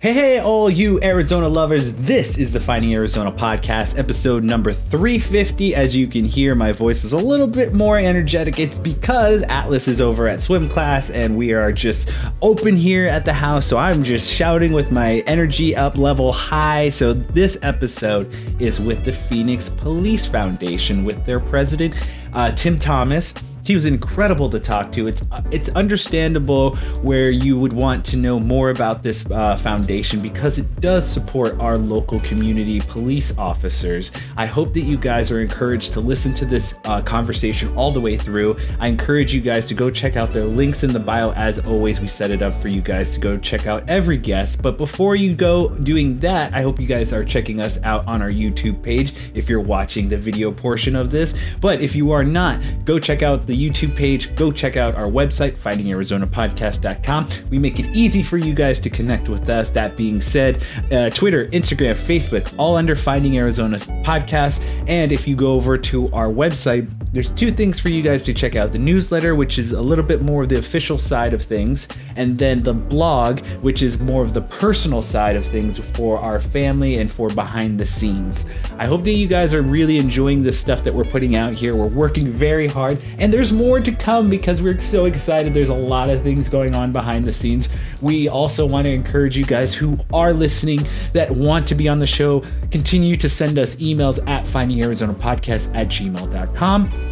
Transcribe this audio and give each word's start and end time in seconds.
Hey, 0.00 0.12
hey, 0.12 0.38
all 0.38 0.70
you 0.70 1.02
Arizona 1.02 1.48
lovers. 1.48 1.92
This 1.94 2.38
is 2.38 2.52
the 2.52 2.60
Finding 2.60 2.94
Arizona 2.94 3.32
podcast, 3.32 3.98
episode 3.98 4.44
number 4.44 4.72
350. 4.72 5.74
As 5.74 5.92
you 5.92 6.06
can 6.06 6.24
hear, 6.24 6.54
my 6.54 6.70
voice 6.70 7.02
is 7.02 7.12
a 7.12 7.16
little 7.16 7.48
bit 7.48 7.74
more 7.74 7.98
energetic. 7.98 8.60
It's 8.60 8.78
because 8.78 9.42
Atlas 9.48 9.88
is 9.88 10.00
over 10.00 10.28
at 10.28 10.40
swim 10.40 10.68
class 10.68 11.10
and 11.10 11.36
we 11.36 11.52
are 11.52 11.72
just 11.72 12.12
open 12.42 12.76
here 12.76 13.08
at 13.08 13.24
the 13.24 13.32
house. 13.32 13.66
So 13.66 13.76
I'm 13.76 14.04
just 14.04 14.32
shouting 14.32 14.72
with 14.72 14.92
my 14.92 15.24
energy 15.26 15.74
up 15.74 15.98
level 15.98 16.32
high. 16.32 16.90
So 16.90 17.12
this 17.12 17.58
episode 17.62 18.32
is 18.60 18.78
with 18.78 19.04
the 19.04 19.12
Phoenix 19.12 19.68
Police 19.68 20.26
Foundation 20.26 21.04
with 21.04 21.26
their 21.26 21.40
president, 21.40 21.96
uh, 22.34 22.52
Tim 22.52 22.78
Thomas 22.78 23.34
he 23.68 23.74
was 23.74 23.84
incredible 23.84 24.48
to 24.48 24.58
talk 24.58 24.90
to. 24.92 25.08
It's 25.08 25.22
it's 25.50 25.68
understandable 25.70 26.76
where 27.02 27.30
you 27.30 27.58
would 27.58 27.74
want 27.74 28.02
to 28.06 28.16
know 28.16 28.40
more 28.40 28.70
about 28.70 29.02
this 29.02 29.26
uh, 29.30 29.58
foundation 29.58 30.22
because 30.22 30.58
it 30.58 30.80
does 30.80 31.06
support 31.06 31.60
our 31.60 31.76
local 31.76 32.18
community 32.20 32.80
police 32.80 33.36
officers. 33.36 34.10
I 34.38 34.46
hope 34.46 34.72
that 34.72 34.84
you 34.84 34.96
guys 34.96 35.30
are 35.30 35.42
encouraged 35.42 35.92
to 35.92 36.00
listen 36.00 36.34
to 36.36 36.46
this 36.46 36.76
uh, 36.86 37.02
conversation 37.02 37.76
all 37.76 37.92
the 37.92 38.00
way 38.00 38.16
through. 38.16 38.56
I 38.80 38.86
encourage 38.86 39.34
you 39.34 39.42
guys 39.42 39.66
to 39.68 39.74
go 39.74 39.90
check 39.90 40.16
out 40.16 40.32
their 40.32 40.46
links 40.46 40.82
in 40.82 40.90
the 40.94 41.00
bio. 41.00 41.32
As 41.32 41.58
always, 41.58 42.00
we 42.00 42.08
set 42.08 42.30
it 42.30 42.40
up 42.40 42.58
for 42.62 42.68
you 42.68 42.80
guys 42.80 43.12
to 43.12 43.20
go 43.20 43.36
check 43.36 43.66
out 43.66 43.86
every 43.86 44.16
guest. 44.16 44.62
But 44.62 44.78
before 44.78 45.14
you 45.14 45.34
go 45.34 45.68
doing 45.68 46.18
that, 46.20 46.54
I 46.54 46.62
hope 46.62 46.80
you 46.80 46.86
guys 46.86 47.12
are 47.12 47.22
checking 47.22 47.60
us 47.60 47.78
out 47.82 48.06
on 48.06 48.22
our 48.22 48.30
YouTube 48.30 48.82
page 48.82 49.12
if 49.34 49.46
you're 49.46 49.60
watching 49.60 50.08
the 50.08 50.16
video 50.16 50.50
portion 50.50 50.96
of 50.96 51.10
this. 51.10 51.34
But 51.60 51.82
if 51.82 51.94
you 51.94 52.12
are 52.12 52.24
not, 52.24 52.62
go 52.86 52.98
check 52.98 53.22
out 53.22 53.46
the 53.46 53.57
YouTube 53.58 53.96
page, 53.96 54.34
go 54.34 54.52
check 54.52 54.76
out 54.76 54.94
our 54.94 55.06
website, 55.08 55.56
findingarizonapodcast.com. 55.58 57.28
We 57.50 57.58
make 57.58 57.80
it 57.80 57.86
easy 57.94 58.22
for 58.22 58.38
you 58.38 58.54
guys 58.54 58.78
to 58.80 58.90
connect 58.90 59.28
with 59.28 59.48
us. 59.48 59.70
That 59.70 59.96
being 59.96 60.20
said, 60.20 60.62
uh, 60.92 61.10
Twitter, 61.10 61.48
Instagram, 61.48 61.96
Facebook, 61.96 62.54
all 62.58 62.76
under 62.76 62.94
Finding 62.94 63.36
Arizona 63.36 63.78
Podcast. 63.78 64.62
And 64.86 65.12
if 65.12 65.26
you 65.26 65.36
go 65.36 65.52
over 65.52 65.76
to 65.78 66.12
our 66.12 66.28
website, 66.28 66.88
there's 67.12 67.32
two 67.32 67.50
things 67.50 67.80
for 67.80 67.88
you 67.88 68.02
guys 68.02 68.22
to 68.24 68.34
check 68.34 68.54
out 68.54 68.72
the 68.72 68.78
newsletter, 68.78 69.34
which 69.34 69.58
is 69.58 69.72
a 69.72 69.80
little 69.80 70.04
bit 70.04 70.22
more 70.22 70.42
of 70.42 70.50
the 70.50 70.58
official 70.58 70.98
side 70.98 71.32
of 71.32 71.42
things, 71.42 71.88
and 72.18 72.36
then 72.36 72.62
the 72.64 72.74
blog, 72.74 73.40
which 73.62 73.80
is 73.80 73.98
more 74.00 74.22
of 74.22 74.34
the 74.34 74.42
personal 74.42 75.00
side 75.00 75.36
of 75.36 75.46
things 75.46 75.78
for 75.78 76.18
our 76.18 76.40
family 76.40 76.98
and 76.98 77.10
for 77.10 77.30
behind 77.30 77.78
the 77.78 77.86
scenes. 77.86 78.44
I 78.76 78.86
hope 78.86 79.04
that 79.04 79.12
you 79.12 79.28
guys 79.28 79.54
are 79.54 79.62
really 79.62 79.98
enjoying 79.98 80.42
the 80.42 80.52
stuff 80.52 80.82
that 80.82 80.92
we're 80.92 81.04
putting 81.04 81.36
out 81.36 81.54
here. 81.54 81.76
We're 81.76 81.86
working 81.86 82.30
very 82.30 82.66
hard, 82.66 83.00
and 83.18 83.32
there's 83.32 83.52
more 83.52 83.78
to 83.78 83.92
come 83.92 84.28
because 84.28 84.60
we're 84.60 84.80
so 84.80 85.04
excited. 85.04 85.54
There's 85.54 85.68
a 85.68 85.74
lot 85.74 86.10
of 86.10 86.22
things 86.22 86.48
going 86.48 86.74
on 86.74 86.92
behind 86.92 87.24
the 87.24 87.32
scenes. 87.32 87.68
We 88.00 88.28
also 88.28 88.66
want 88.66 88.86
to 88.86 88.90
encourage 88.90 89.36
you 89.36 89.44
guys 89.44 89.72
who 89.72 89.96
are 90.12 90.34
listening 90.34 90.86
that 91.12 91.30
want 91.30 91.68
to 91.68 91.76
be 91.76 91.88
on 91.88 92.00
the 92.00 92.06
show, 92.06 92.42
continue 92.72 93.16
to 93.16 93.28
send 93.28 93.60
us 93.60 93.76
emails 93.76 94.18
at 94.28 94.44
findingarizonapodcast 94.44 95.74
at 95.76 95.86
gmail.com 95.86 97.07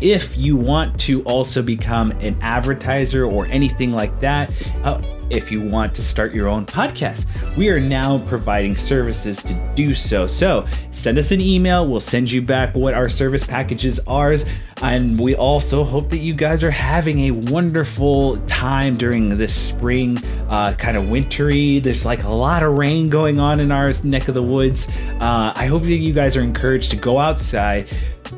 if 0.00 0.36
you 0.36 0.56
want 0.56 0.98
to 1.00 1.22
also 1.22 1.62
become 1.62 2.12
an 2.12 2.36
advertiser 2.40 3.24
or 3.24 3.46
anything 3.46 3.92
like 3.92 4.18
that, 4.20 4.50
uh, 4.82 5.00
if 5.30 5.50
you 5.50 5.60
want 5.60 5.94
to 5.94 6.02
start 6.02 6.34
your 6.34 6.48
own 6.48 6.66
podcast. 6.66 7.26
We 7.56 7.68
are 7.68 7.80
now 7.80 8.18
providing 8.26 8.76
services 8.76 9.40
to 9.44 9.72
do 9.76 9.94
so. 9.94 10.26
So 10.26 10.66
send 10.92 11.18
us 11.18 11.30
an 11.30 11.40
email. 11.40 11.86
We'll 11.86 12.00
send 12.00 12.30
you 12.30 12.42
back 12.42 12.74
what 12.74 12.94
our 12.94 13.08
service 13.08 13.44
packages 13.44 14.00
are. 14.06 14.36
And 14.82 15.18
we 15.18 15.34
also 15.34 15.84
hope 15.84 16.10
that 16.10 16.18
you 16.18 16.34
guys 16.34 16.62
are 16.62 16.70
having 16.70 17.20
a 17.20 17.30
wonderful 17.30 18.38
time 18.46 18.96
during 18.96 19.36
this 19.36 19.54
spring, 19.54 20.18
uh, 20.48 20.74
kind 20.74 20.96
of 20.96 21.08
wintry. 21.08 21.80
There's 21.80 22.04
like 22.04 22.24
a 22.24 22.30
lot 22.30 22.62
of 22.62 22.76
rain 22.76 23.08
going 23.08 23.40
on 23.40 23.60
in 23.60 23.72
our 23.72 23.92
neck 24.04 24.28
of 24.28 24.34
the 24.34 24.42
woods. 24.42 24.88
Uh, 25.20 25.52
I 25.54 25.66
hope 25.66 25.82
that 25.82 25.94
you 25.94 26.12
guys 26.12 26.36
are 26.36 26.42
encouraged 26.42 26.90
to 26.90 26.96
go 26.96 27.18
outside 27.18 27.88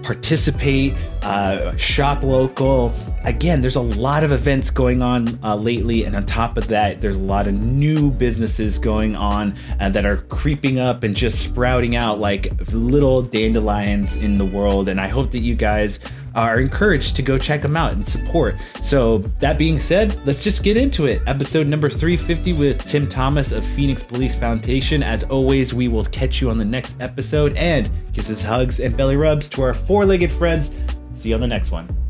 participate, 0.02 0.94
uh, 1.22 1.77
shop 1.77 2.22
local. 2.22 2.92
Again, 3.24 3.61
there's 3.61 3.77
a 3.77 3.80
lot 3.80 4.24
of 4.24 4.33
events 4.33 4.70
going 4.70 5.02
on 5.02 5.39
uh, 5.42 5.56
lately, 5.56 6.05
and 6.05 6.17
on 6.17 6.24
top 6.24 6.56
of 6.56 6.68
that, 6.68 7.00
there's 7.00 7.17
a 7.17 7.20
lot 7.20 7.46
of 7.46 7.55
new 7.55 8.11
businesses 8.11 8.78
going 8.78 9.17
on 9.17 9.56
uh, 9.80 9.89
that 9.90 10.06
are 10.06 10.18
creeping 10.28 10.78
up 10.78 11.02
and 11.02 11.17
just 11.17 11.42
sprouting 11.42 11.96
out 11.96 12.18
like 12.18 12.52
little 12.72 13.22
dandelions 13.22 14.17
in 14.17 14.39
the 14.39 14.46
world. 14.46 14.89
And 14.89 15.00
I 15.00 15.08
hope 15.08 15.30
that 15.33 15.40
you 15.40 15.55
guys 15.55 16.00
are 16.34 16.60
encouraged 16.60 17.16
to 17.16 17.22
go 17.22 17.38
check 17.38 17.62
them 17.62 17.76
out 17.76 17.92
and 17.92 18.08
support. 18.08 18.56
So, 18.82 19.18
that 19.40 19.58
being 19.58 19.78
said, 19.78 20.18
let's 20.26 20.42
just 20.42 20.62
get 20.62 20.76
into 20.76 21.06
it. 21.06 21.22
Episode 21.26 21.66
number 21.66 21.90
350 21.90 22.52
with 22.54 22.84
Tim 22.86 23.08
Thomas 23.08 23.52
of 23.52 23.64
Phoenix 23.64 24.02
Police 24.02 24.36
Foundation. 24.36 25.02
As 25.02 25.24
always, 25.24 25.72
we 25.74 25.88
will 25.88 26.04
catch 26.06 26.40
you 26.40 26.50
on 26.50 26.58
the 26.58 26.64
next 26.64 27.00
episode 27.00 27.56
and 27.56 27.90
kisses, 28.12 28.42
hugs, 28.42 28.80
and 28.80 28.96
belly 28.96 29.16
rubs 29.16 29.48
to 29.50 29.62
our 29.62 29.74
four 29.74 30.04
legged 30.04 30.30
friends. 30.30 30.70
See 31.14 31.28
you 31.30 31.34
on 31.34 31.40
the 31.40 31.46
next 31.46 31.70
one. 31.70 32.02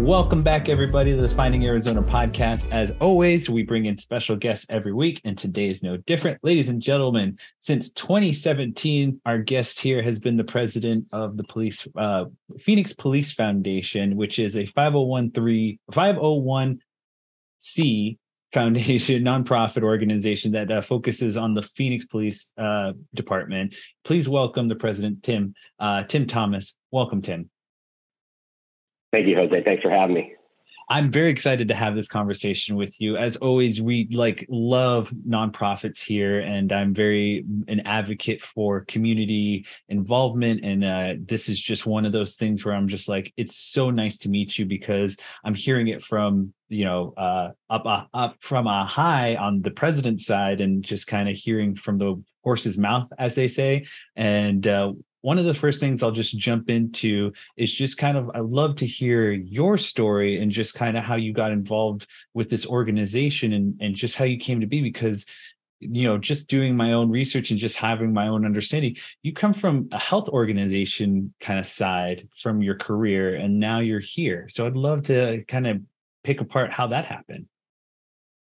Welcome 0.00 0.42
back, 0.42 0.68
everybody, 0.68 1.16
to 1.16 1.22
the 1.22 1.28
Finding 1.30 1.64
Arizona 1.64 2.02
podcast. 2.02 2.70
As 2.70 2.92
always, 3.00 3.48
we 3.48 3.62
bring 3.62 3.86
in 3.86 3.96
special 3.96 4.36
guests 4.36 4.66
every 4.68 4.92
week, 4.92 5.22
and 5.24 5.38
today 5.38 5.70
is 5.70 5.82
no 5.82 5.96
different. 5.96 6.38
Ladies 6.44 6.68
and 6.68 6.82
gentlemen, 6.82 7.38
since 7.60 7.90
2017, 7.92 9.22
our 9.24 9.38
guest 9.38 9.80
here 9.80 10.02
has 10.02 10.18
been 10.18 10.36
the 10.36 10.44
president 10.44 11.06
of 11.12 11.38
the 11.38 11.44
police, 11.44 11.88
uh, 11.96 12.26
Phoenix 12.60 12.92
Police 12.92 13.32
Foundation, 13.32 14.16
which 14.16 14.38
is 14.38 14.54
a 14.56 14.66
501c 14.66 15.78
Foundation 18.52 19.24
nonprofit 19.24 19.82
organization 19.82 20.52
that 20.52 20.70
uh, 20.70 20.82
focuses 20.82 21.38
on 21.38 21.54
the 21.54 21.62
Phoenix 21.62 22.04
Police 22.04 22.52
uh, 22.58 22.92
Department. 23.14 23.74
Please 24.04 24.28
welcome 24.28 24.68
the 24.68 24.76
president, 24.76 25.22
Tim 25.22 25.54
uh, 25.80 26.02
Tim 26.02 26.26
Thomas. 26.26 26.76
Welcome, 26.90 27.22
Tim. 27.22 27.48
Thank 29.12 29.26
you, 29.26 29.36
Jose. 29.36 29.62
Thanks 29.62 29.82
for 29.82 29.90
having 29.90 30.14
me. 30.14 30.36
I'm 30.88 31.10
very 31.10 31.30
excited 31.30 31.66
to 31.68 31.74
have 31.74 31.96
this 31.96 32.06
conversation 32.06 32.76
with 32.76 33.00
you. 33.00 33.16
As 33.16 33.34
always, 33.36 33.82
we 33.82 34.08
like 34.12 34.46
love 34.48 35.12
nonprofits 35.28 35.98
here, 35.98 36.38
and 36.38 36.70
I'm 36.70 36.94
very 36.94 37.44
an 37.66 37.80
advocate 37.80 38.40
for 38.42 38.84
community 38.84 39.66
involvement. 39.88 40.64
And 40.64 40.84
uh, 40.84 41.14
this 41.18 41.48
is 41.48 41.60
just 41.60 41.86
one 41.86 42.06
of 42.06 42.12
those 42.12 42.36
things 42.36 42.64
where 42.64 42.74
I'm 42.74 42.86
just 42.86 43.08
like, 43.08 43.32
it's 43.36 43.56
so 43.56 43.90
nice 43.90 44.18
to 44.18 44.28
meet 44.28 44.58
you 44.58 44.64
because 44.64 45.16
I'm 45.44 45.56
hearing 45.56 45.88
it 45.88 46.04
from 46.04 46.52
you 46.68 46.84
know 46.84 47.14
uh, 47.16 47.50
up 47.68 47.84
uh, 47.84 48.04
up 48.14 48.36
from 48.38 48.68
a 48.68 48.84
high 48.84 49.34
on 49.34 49.62
the 49.62 49.72
president's 49.72 50.24
side, 50.24 50.60
and 50.60 50.84
just 50.84 51.08
kind 51.08 51.28
of 51.28 51.34
hearing 51.34 51.74
from 51.74 51.96
the 51.96 52.22
horse's 52.44 52.78
mouth, 52.78 53.08
as 53.18 53.34
they 53.34 53.48
say. 53.48 53.86
And 54.14 54.64
uh, 54.68 54.92
one 55.26 55.38
of 55.40 55.44
the 55.44 55.54
first 55.54 55.80
things 55.80 56.04
I'll 56.04 56.12
just 56.12 56.38
jump 56.38 56.70
into 56.70 57.32
is 57.56 57.72
just 57.72 57.98
kind 57.98 58.16
of 58.16 58.30
I 58.32 58.38
love 58.38 58.76
to 58.76 58.86
hear 58.86 59.32
your 59.32 59.76
story 59.76 60.40
and 60.40 60.52
just 60.52 60.74
kind 60.74 60.96
of 60.96 61.02
how 61.02 61.16
you 61.16 61.32
got 61.32 61.50
involved 61.50 62.06
with 62.32 62.48
this 62.48 62.64
organization 62.64 63.52
and 63.52 63.74
and 63.80 63.96
just 63.96 64.14
how 64.14 64.24
you 64.24 64.38
came 64.38 64.60
to 64.60 64.68
be 64.68 64.80
because 64.80 65.26
you 65.80 66.04
know 66.04 66.16
just 66.16 66.46
doing 66.46 66.76
my 66.76 66.92
own 66.92 67.10
research 67.10 67.50
and 67.50 67.58
just 67.58 67.76
having 67.76 68.12
my 68.12 68.28
own 68.28 68.44
understanding 68.44 68.94
you 69.24 69.32
come 69.32 69.52
from 69.52 69.88
a 69.90 69.98
health 69.98 70.28
organization 70.28 71.34
kind 71.40 71.58
of 71.58 71.66
side 71.66 72.28
from 72.40 72.62
your 72.62 72.76
career 72.76 73.34
and 73.34 73.58
now 73.58 73.80
you're 73.80 73.98
here. 73.98 74.46
So 74.48 74.64
i'd 74.64 74.76
love 74.76 75.02
to 75.06 75.42
kind 75.48 75.66
of 75.66 75.80
pick 76.22 76.40
apart 76.40 76.70
how 76.70 76.86
that 76.86 77.04
happened. 77.04 77.46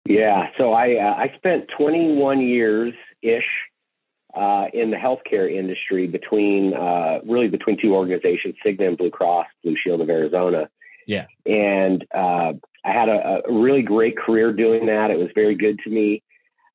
Yeah 0.08 0.50
so 0.56 0.74
i 0.74 0.98
uh, 0.98 1.16
i 1.16 1.34
spent 1.36 1.68
21 1.76 2.42
years 2.42 2.94
ish 3.24 3.69
uh, 4.34 4.66
in 4.74 4.92
the 4.92 4.98
healthcare 4.98 5.52
industry 5.52 6.08
between 6.08 6.74
uh, 6.74 7.20
really 7.26 7.48
between 7.48 7.80
two 7.82 7.96
organizations, 7.96 8.56
Cigna 8.66 8.88
and 8.88 8.98
Blue 8.98 9.10
Cross 9.10 9.48
Blue 9.64 9.76
Shield 9.76 10.02
of 10.02 10.10
Arizona. 10.10 10.70
Yeah, 11.08 11.26
and 11.46 12.06
uh, 12.14 12.54
I 12.86 12.92
had 12.92 13.10
a, 13.10 13.42
a, 13.48 13.54
really 13.54 13.82
great 13.82 14.18
career 14.18 14.54
doing 14.54 14.86
that. 14.86 15.10
It 15.10 15.18
was 15.18 15.30
very 15.34 15.56
good 15.56 15.80
to 15.84 15.90
me. 15.90 16.22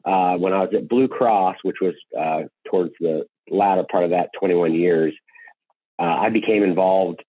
Uh, 0.05 0.37
when 0.37 0.53
I 0.53 0.61
was 0.61 0.71
at 0.75 0.89
Blue 0.89 1.09
Cross, 1.09 1.57
which 1.63 1.77
was 1.81 1.95
uh, 2.19 2.43
towards 2.69 2.93
the 3.01 3.27
latter 3.49 3.85
part 3.91 4.05
of 4.05 4.11
that 4.11 4.31
21 4.39 4.75
years, 4.75 5.15
uh, 5.99 6.03
I 6.03 6.31
became 6.31 6.63
involved 6.63 7.23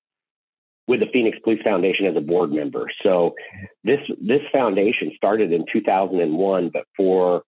with 0.87 0.99
the 0.99 1.07
Phoenix 1.11 1.37
Police 1.43 1.61
Foundation 1.63 2.05
as 2.05 2.15
a 2.15 2.21
board 2.21 2.51
member. 2.51 2.87
So 3.03 3.35
this 3.83 3.99
this 4.19 4.41
foundation 4.51 5.11
started 5.15 5.51
in 5.51 5.65
2001, 5.71 6.69
but 6.73 6.83
for 6.97 7.43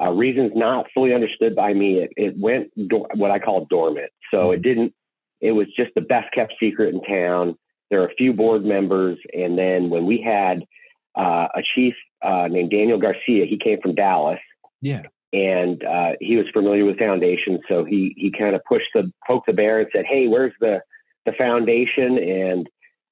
uh, 0.00 0.10
reasons 0.10 0.52
not 0.54 0.86
fully 0.92 1.14
understood 1.14 1.54
by 1.54 1.72
me, 1.72 2.00
it, 2.00 2.12
it 2.16 2.38
went 2.38 2.70
do- 2.88 3.06
what 3.14 3.30
I 3.30 3.38
call 3.38 3.66
dormant. 3.70 4.10
So 4.30 4.50
it 4.50 4.56
mm-hmm. 4.56 4.62
didn't, 4.62 4.94
it 5.40 5.52
was 5.52 5.66
just 5.76 5.90
the 5.94 6.00
best 6.00 6.32
kept 6.32 6.54
secret 6.58 6.94
in 6.94 7.02
town. 7.02 7.56
There 7.90 8.02
are 8.02 8.06
a 8.06 8.14
few 8.14 8.32
board 8.32 8.64
members. 8.64 9.18
And 9.32 9.58
then 9.58 9.90
when 9.90 10.06
we 10.06 10.20
had 10.20 10.64
uh, 11.16 11.48
a 11.54 11.62
chief 11.74 11.94
uh, 12.22 12.48
named 12.50 12.70
Daniel 12.70 12.98
Garcia, 12.98 13.46
he 13.46 13.58
came 13.62 13.80
from 13.80 13.94
Dallas. 13.94 14.40
Yeah. 14.80 15.02
And 15.32 15.82
uh, 15.84 16.12
he 16.20 16.36
was 16.36 16.46
familiar 16.52 16.84
with 16.84 16.98
foundations. 16.98 17.60
So 17.68 17.84
he, 17.84 18.14
he 18.16 18.32
kind 18.36 18.54
of 18.54 18.62
pushed 18.64 18.88
the, 18.94 19.12
poked 19.26 19.46
the 19.46 19.52
bear 19.52 19.80
and 19.80 19.88
said, 19.92 20.04
Hey, 20.08 20.28
where's 20.28 20.52
the, 20.60 20.80
the 21.26 21.32
foundation? 21.32 22.18
And 22.18 22.68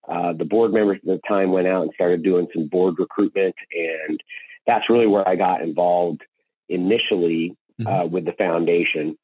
uh, 0.08 0.32
the 0.32 0.44
board 0.44 0.72
members 0.72 0.98
at 1.02 1.06
the 1.06 1.20
time 1.28 1.52
went 1.52 1.68
out 1.68 1.82
and 1.82 1.92
started 1.94 2.22
doing 2.22 2.48
some 2.54 2.66
board 2.68 2.94
recruitment. 2.98 3.54
And 3.72 4.20
that's 4.66 4.88
really 4.88 5.06
where 5.06 5.28
I 5.28 5.36
got 5.36 5.62
involved 5.62 6.22
initially 6.72 7.56
mm-hmm. 7.80 7.86
uh, 7.86 8.06
with 8.06 8.24
the 8.24 8.32
foundation 8.32 9.16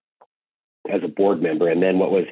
as 0.91 1.01
a 1.05 1.09
board 1.09 1.43
member. 1.43 1.69
And 1.69 1.83
then 1.83 1.99
what 1.99 2.11
was 2.11 2.25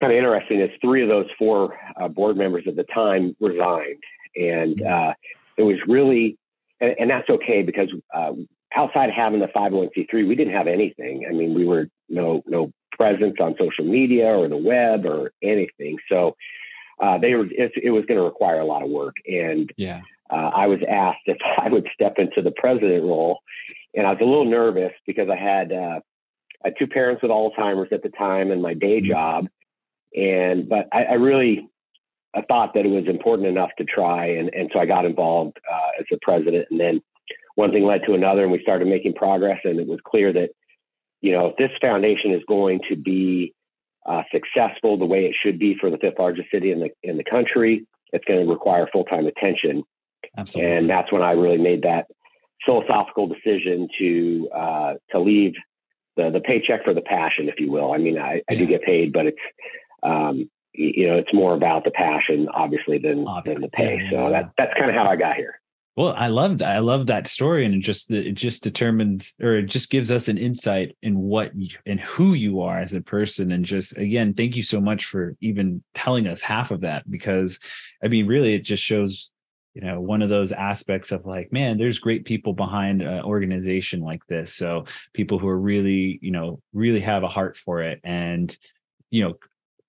kind 0.00 0.12
of 0.12 0.16
interesting 0.16 0.60
is 0.60 0.70
three 0.80 1.02
of 1.02 1.08
those 1.08 1.26
four 1.38 1.78
uh, 2.00 2.08
board 2.08 2.36
members 2.36 2.64
at 2.66 2.76
the 2.76 2.84
time 2.84 3.36
resigned. 3.40 4.02
And 4.36 4.76
mm-hmm. 4.76 5.10
uh, 5.10 5.12
it 5.56 5.62
was 5.62 5.76
really, 5.86 6.38
and, 6.80 6.94
and 6.98 7.10
that's 7.10 7.28
okay 7.28 7.62
because 7.62 7.88
uh, 8.14 8.32
outside 8.74 9.08
of 9.08 9.14
having 9.14 9.40
the 9.40 9.46
501c3, 9.46 10.28
we 10.28 10.34
didn't 10.34 10.54
have 10.54 10.66
anything. 10.66 11.26
I 11.28 11.32
mean, 11.32 11.54
we 11.54 11.64
were 11.64 11.88
no 12.08 12.42
no 12.46 12.72
presence 12.92 13.36
on 13.40 13.54
social 13.58 13.84
media 13.84 14.26
or 14.26 14.48
the 14.48 14.56
web 14.56 15.04
or 15.06 15.32
anything. 15.42 15.98
So 16.08 16.36
uh, 17.00 17.18
they 17.18 17.34
were 17.34 17.46
it, 17.46 17.72
it 17.82 17.90
was 17.90 18.04
going 18.06 18.18
to 18.18 18.24
require 18.24 18.60
a 18.60 18.64
lot 18.64 18.82
of 18.82 18.90
work. 18.90 19.16
And 19.26 19.70
yeah, 19.76 20.00
uh, 20.30 20.50
I 20.54 20.66
was 20.66 20.80
asked 20.88 21.22
if 21.26 21.38
I 21.58 21.68
would 21.68 21.88
step 21.94 22.14
into 22.18 22.42
the 22.42 22.52
president 22.52 23.04
role, 23.04 23.40
and 23.96 24.06
I 24.06 24.10
was 24.10 24.20
a 24.20 24.24
little 24.24 24.44
nervous 24.44 24.92
because 25.06 25.28
I 25.30 25.36
had 25.36 25.72
uh, 25.72 26.00
I 26.64 26.68
had 26.68 26.74
two 26.78 26.86
parents 26.86 27.22
with 27.22 27.30
Alzheimer's 27.30 27.92
at 27.92 28.02
the 28.02 28.10
time 28.10 28.50
and 28.50 28.62
my 28.62 28.74
day 28.74 29.00
mm-hmm. 29.00 29.10
job, 29.10 29.46
and 30.14 30.68
but 30.68 30.86
I, 30.92 31.04
I 31.04 31.14
really 31.14 31.68
I 32.34 32.42
thought 32.42 32.74
that 32.74 32.84
it 32.84 32.90
was 32.90 33.06
important 33.08 33.48
enough 33.48 33.70
to 33.78 33.84
try, 33.84 34.26
and 34.26 34.54
and 34.54 34.70
so 34.72 34.78
I 34.78 34.86
got 34.86 35.06
involved 35.06 35.58
uh, 35.70 36.00
as 36.00 36.06
the 36.10 36.18
president, 36.22 36.66
and 36.70 36.78
then 36.78 37.02
one 37.54 37.72
thing 37.72 37.84
led 37.84 38.02
to 38.06 38.12
another, 38.12 38.42
and 38.42 38.52
we 38.52 38.60
started 38.62 38.86
making 38.86 39.14
progress, 39.14 39.60
and 39.64 39.80
it 39.80 39.88
was 39.88 39.98
clear 40.04 40.32
that 40.32 40.50
you 41.22 41.32
know 41.32 41.46
if 41.46 41.56
this 41.56 41.70
foundation 41.80 42.32
is 42.32 42.42
going 42.46 42.80
to 42.90 42.96
be 42.96 43.54
uh, 44.04 44.22
successful 44.30 44.98
the 44.98 45.06
way 45.06 45.24
it 45.24 45.34
should 45.42 45.58
be 45.58 45.76
for 45.80 45.90
the 45.90 45.98
fifth 45.98 46.18
largest 46.18 46.50
city 46.50 46.70
in 46.70 46.80
the 46.80 46.90
in 47.02 47.16
the 47.16 47.24
country, 47.24 47.86
it's 48.12 48.24
going 48.26 48.44
to 48.44 48.52
require 48.52 48.86
full 48.92 49.04
time 49.04 49.26
attention. 49.26 49.82
Absolutely. 50.36 50.76
And 50.76 50.90
that's 50.90 51.10
when 51.10 51.22
I 51.22 51.32
really 51.32 51.58
made 51.58 51.82
that 51.82 52.06
philosophical 52.66 53.28
decision 53.28 53.88
to 53.98 54.48
uh, 54.54 54.94
to 55.12 55.18
leave 55.20 55.54
the 56.16 56.30
the 56.30 56.40
paycheck 56.40 56.84
for 56.84 56.92
the 56.92 57.00
passion, 57.00 57.48
if 57.48 57.58
you 57.58 57.70
will. 57.70 57.92
I 57.92 57.98
mean, 57.98 58.18
I, 58.18 58.42
I 58.50 58.54
do 58.56 58.66
get 58.66 58.82
paid, 58.82 59.12
but 59.12 59.26
it's 59.26 59.38
um, 60.02 60.50
you 60.74 61.06
know 61.06 61.16
it's 61.16 61.32
more 61.32 61.54
about 61.54 61.84
the 61.84 61.90
passion, 61.90 62.48
obviously, 62.52 62.98
than 62.98 63.24
than 63.44 63.60
the 63.60 63.68
pay. 63.68 64.00
Yeah, 64.02 64.10
so 64.10 64.30
that 64.30 64.50
that's 64.58 64.74
kind 64.74 64.90
of 64.90 64.96
how 64.96 65.06
I 65.06 65.16
got 65.16 65.36
here. 65.36 65.60
Well, 65.96 66.12
I 66.14 66.28
loved 66.28 66.60
I 66.60 66.80
love 66.80 67.06
that 67.06 67.26
story, 67.26 67.64
and 67.64 67.74
it 67.74 67.80
just 67.80 68.10
it 68.10 68.34
just 68.34 68.62
determines 68.62 69.34
or 69.40 69.56
it 69.56 69.66
just 69.66 69.90
gives 69.90 70.10
us 70.10 70.28
an 70.28 70.36
insight 70.36 70.94
in 71.02 71.16
what 71.16 71.56
you, 71.56 71.74
and 71.86 71.98
who 71.98 72.34
you 72.34 72.60
are 72.60 72.78
as 72.78 72.92
a 72.92 73.00
person. 73.00 73.50
And 73.50 73.64
just 73.64 73.96
again, 73.96 74.34
thank 74.34 74.56
you 74.56 74.62
so 74.62 74.78
much 74.78 75.06
for 75.06 75.34
even 75.40 75.82
telling 75.94 76.26
us 76.26 76.42
half 76.42 76.70
of 76.70 76.82
that 76.82 77.10
because 77.10 77.58
I 78.04 78.08
mean, 78.08 78.26
really, 78.26 78.54
it 78.54 78.60
just 78.60 78.82
shows 78.82 79.30
you 79.76 79.82
know 79.82 80.00
one 80.00 80.22
of 80.22 80.30
those 80.30 80.52
aspects 80.52 81.12
of 81.12 81.26
like 81.26 81.52
man 81.52 81.76
there's 81.76 81.98
great 81.98 82.24
people 82.24 82.54
behind 82.54 83.02
an 83.02 83.22
organization 83.24 84.00
like 84.00 84.26
this. 84.26 84.54
So 84.54 84.86
people 85.12 85.38
who 85.38 85.48
are 85.48 85.60
really 85.60 86.18
you 86.22 86.30
know 86.30 86.62
really 86.72 87.00
have 87.00 87.22
a 87.22 87.28
heart 87.28 87.58
for 87.58 87.82
it. 87.82 88.00
And 88.02 88.56
you 89.10 89.22
know 89.22 89.34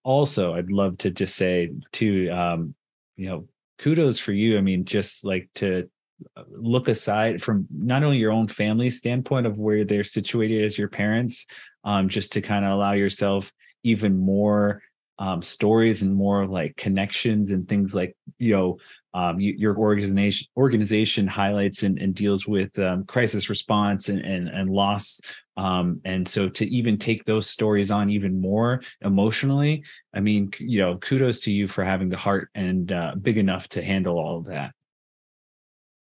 also 0.04 0.54
i'd 0.54 0.72
love 0.72 0.98
to 0.98 1.10
just 1.10 1.36
say 1.36 1.70
to 1.92 2.30
um 2.30 2.76
you 3.16 3.28
know 3.28 3.48
kudos 3.80 4.20
for 4.20 4.34
you. 4.34 4.58
I 4.58 4.62
mean 4.62 4.84
just 4.84 5.24
like 5.24 5.48
to 5.56 5.90
uh, 6.36 6.44
look 6.50 6.90
aside 6.90 7.42
from 7.42 7.66
not 7.72 8.04
only 8.04 8.18
your 8.18 8.34
own 8.34 8.50
family 8.50 8.90
standpoint 8.90 9.48
of 9.48 9.58
where 9.58 9.86
they're 9.86 10.04
situated 10.04 10.66
as 10.66 10.78
your 10.78 10.90
parents 10.90 11.46
um 11.86 12.10
just 12.10 12.34
to 12.34 12.42
kind 12.42 12.66
of 12.66 12.72
allow 12.72 12.92
yourself 12.92 13.54
even 13.84 14.18
more 14.20 14.82
um, 15.20 15.42
stories 15.42 16.02
and 16.04 16.14
more 16.14 16.46
like 16.46 16.76
connections 16.76 17.52
and 17.52 17.68
things 17.68 17.96
like 17.96 18.16
you 18.38 18.54
know 18.54 18.78
um, 19.18 19.40
you, 19.40 19.54
your 19.58 19.76
organization 19.76 20.48
organization 20.56 21.28
highlights 21.28 21.82
and, 21.82 21.98
and 21.98 22.14
deals 22.14 22.48
with 22.48 22.78
um, 22.78 23.04
crisis 23.06 23.50
response 23.50 24.10
and 24.10 24.20
and, 24.20 24.48
and 24.48 24.70
loss. 24.70 25.20
Um, 25.58 26.02
and 26.06 26.28
so 26.28 26.50
to 26.50 26.68
even 26.68 27.00
take 27.00 27.26
those 27.26 27.50
stories 27.50 27.90
on 27.90 28.12
even 28.12 28.40
more 28.40 28.82
emotionally 29.02 29.84
i 30.14 30.20
mean 30.20 30.52
you 30.60 30.80
know 30.80 30.98
kudos 30.98 31.40
to 31.42 31.52
you 31.52 31.68
for 31.68 31.84
having 31.84 32.10
the 32.10 32.18
heart 32.18 32.50
and 32.54 32.92
uh, 32.92 33.16
big 33.20 33.40
enough 33.40 33.68
to 33.70 33.82
handle 33.84 34.20
all 34.20 34.38
of 34.38 34.46
that. 34.46 34.72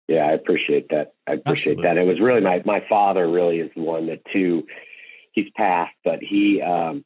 Yeah 0.06 0.26
i 0.26 0.32
appreciate 0.32 0.90
that. 0.90 1.12
I 1.26 1.32
appreciate 1.32 1.78
Absolutely. 1.78 1.82
that 1.82 1.96
it 1.96 2.06
was 2.06 2.20
really 2.20 2.42
my 2.42 2.62
my 2.66 2.84
father 2.90 3.26
really 3.26 3.60
is 3.60 3.70
the 3.74 3.80
one 3.80 4.06
that 4.08 4.20
too 4.30 4.66
he's 5.32 5.50
passed 5.56 5.96
but 6.04 6.18
he 6.20 6.60
um 6.60 7.02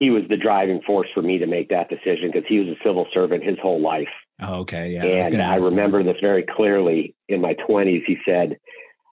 he 0.00 0.10
was 0.10 0.24
the 0.28 0.36
driving 0.36 0.82
force 0.82 1.08
for 1.14 1.22
me 1.22 1.38
to 1.38 1.46
make 1.46 1.70
that 1.70 1.88
decision 1.88 2.30
because 2.30 2.46
he 2.46 2.58
was 2.58 2.68
a 2.68 2.82
civil 2.84 3.06
servant 3.14 3.42
his 3.42 3.58
whole 3.58 3.80
life 3.80 4.12
Oh, 4.42 4.54
okay. 4.60 4.90
Yeah. 4.90 5.04
And 5.04 5.40
I, 5.40 5.54
I 5.54 5.56
remember 5.56 6.02
this 6.02 6.16
very 6.20 6.44
clearly 6.44 7.14
in 7.28 7.40
my 7.40 7.54
20s. 7.68 8.02
He 8.06 8.18
said, 8.26 8.58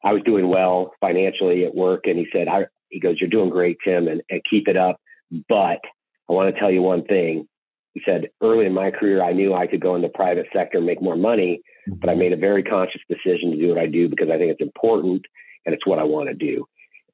I 0.02 0.12
was 0.12 0.22
doing 0.24 0.48
well 0.48 0.92
financially 1.00 1.64
at 1.64 1.74
work. 1.74 2.06
And 2.06 2.18
he 2.18 2.26
said, 2.32 2.48
I, 2.48 2.66
he 2.88 3.00
goes, 3.00 3.16
You're 3.20 3.30
doing 3.30 3.50
great, 3.50 3.78
Tim, 3.84 4.08
and, 4.08 4.22
and 4.30 4.42
keep 4.48 4.68
it 4.68 4.76
up. 4.76 5.00
But 5.48 5.80
I 6.28 6.32
want 6.32 6.52
to 6.52 6.60
tell 6.60 6.70
you 6.70 6.82
one 6.82 7.04
thing. 7.04 7.46
He 7.94 8.02
said, 8.04 8.28
Early 8.42 8.66
in 8.66 8.74
my 8.74 8.90
career, 8.90 9.22
I 9.22 9.32
knew 9.32 9.54
I 9.54 9.66
could 9.66 9.80
go 9.80 9.94
in 9.94 10.02
the 10.02 10.08
private 10.08 10.46
sector 10.52 10.78
and 10.78 10.86
make 10.86 11.02
more 11.02 11.16
money, 11.16 11.60
mm-hmm. 11.88 12.00
but 12.00 12.10
I 12.10 12.14
made 12.14 12.32
a 12.32 12.36
very 12.36 12.62
conscious 12.62 13.02
decision 13.08 13.50
to 13.50 13.56
do 13.56 13.68
what 13.68 13.78
I 13.78 13.86
do 13.86 14.08
because 14.08 14.28
I 14.30 14.38
think 14.38 14.52
it's 14.52 14.62
important 14.62 15.24
and 15.64 15.74
it's 15.74 15.86
what 15.86 15.98
I 15.98 16.04
want 16.04 16.28
to 16.28 16.34
do. 16.34 16.66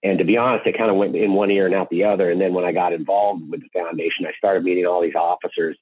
And 0.02 0.18
to 0.18 0.24
be 0.24 0.36
honest, 0.36 0.66
it 0.66 0.78
kind 0.78 0.90
of 0.90 0.96
went 0.96 1.16
in 1.16 1.32
one 1.32 1.50
ear 1.50 1.66
and 1.66 1.74
out 1.74 1.90
the 1.90 2.04
other. 2.04 2.30
And 2.30 2.40
then 2.40 2.54
when 2.54 2.64
I 2.64 2.72
got 2.72 2.92
involved 2.92 3.50
with 3.50 3.60
the 3.60 3.68
foundation, 3.78 4.26
I 4.26 4.32
started 4.38 4.62
meeting 4.62 4.86
all 4.86 5.02
these 5.02 5.16
officers 5.16 5.76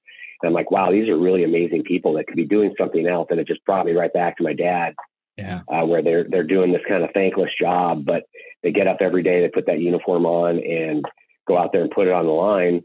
and 0.44 0.50
I'm 0.50 0.55
like, 0.55 0.70
wow, 0.70 0.93
these 0.93 1.08
are 1.08 1.17
really 1.17 1.43
amazing 1.43 1.85
people 1.85 2.12
that 2.14 2.26
could 2.26 2.37
be 2.37 2.44
doing 2.44 2.75
something 2.79 3.06
else. 3.06 3.29
And 3.31 3.41
it 3.41 3.46
just 3.46 3.64
brought 3.64 3.87
me 3.87 3.93
right 3.93 4.12
back 4.12 4.37
to 4.37 4.43
my 4.43 4.52
dad, 4.52 4.94
yeah, 5.38 5.61
uh, 5.69 5.87
where 5.87 6.02
they're 6.02 6.26
they're 6.29 6.44
doing 6.44 6.70
this 6.70 6.82
kind 6.87 7.02
of 7.02 7.11
thankless 7.14 7.49
job, 7.58 8.05
but 8.05 8.25
they 8.62 8.70
get 8.70 8.87
up 8.87 8.99
every 9.00 9.23
day, 9.23 9.41
they 9.41 9.49
put 9.49 9.64
that 9.67 9.81
uniform 9.81 10.26
on, 10.26 10.58
and 10.58 11.02
go 11.49 11.56
out 11.56 11.73
there 11.73 11.81
and 11.81 11.91
put 11.91 12.08
it 12.08 12.12
on 12.12 12.26
the 12.26 12.32
line. 12.32 12.82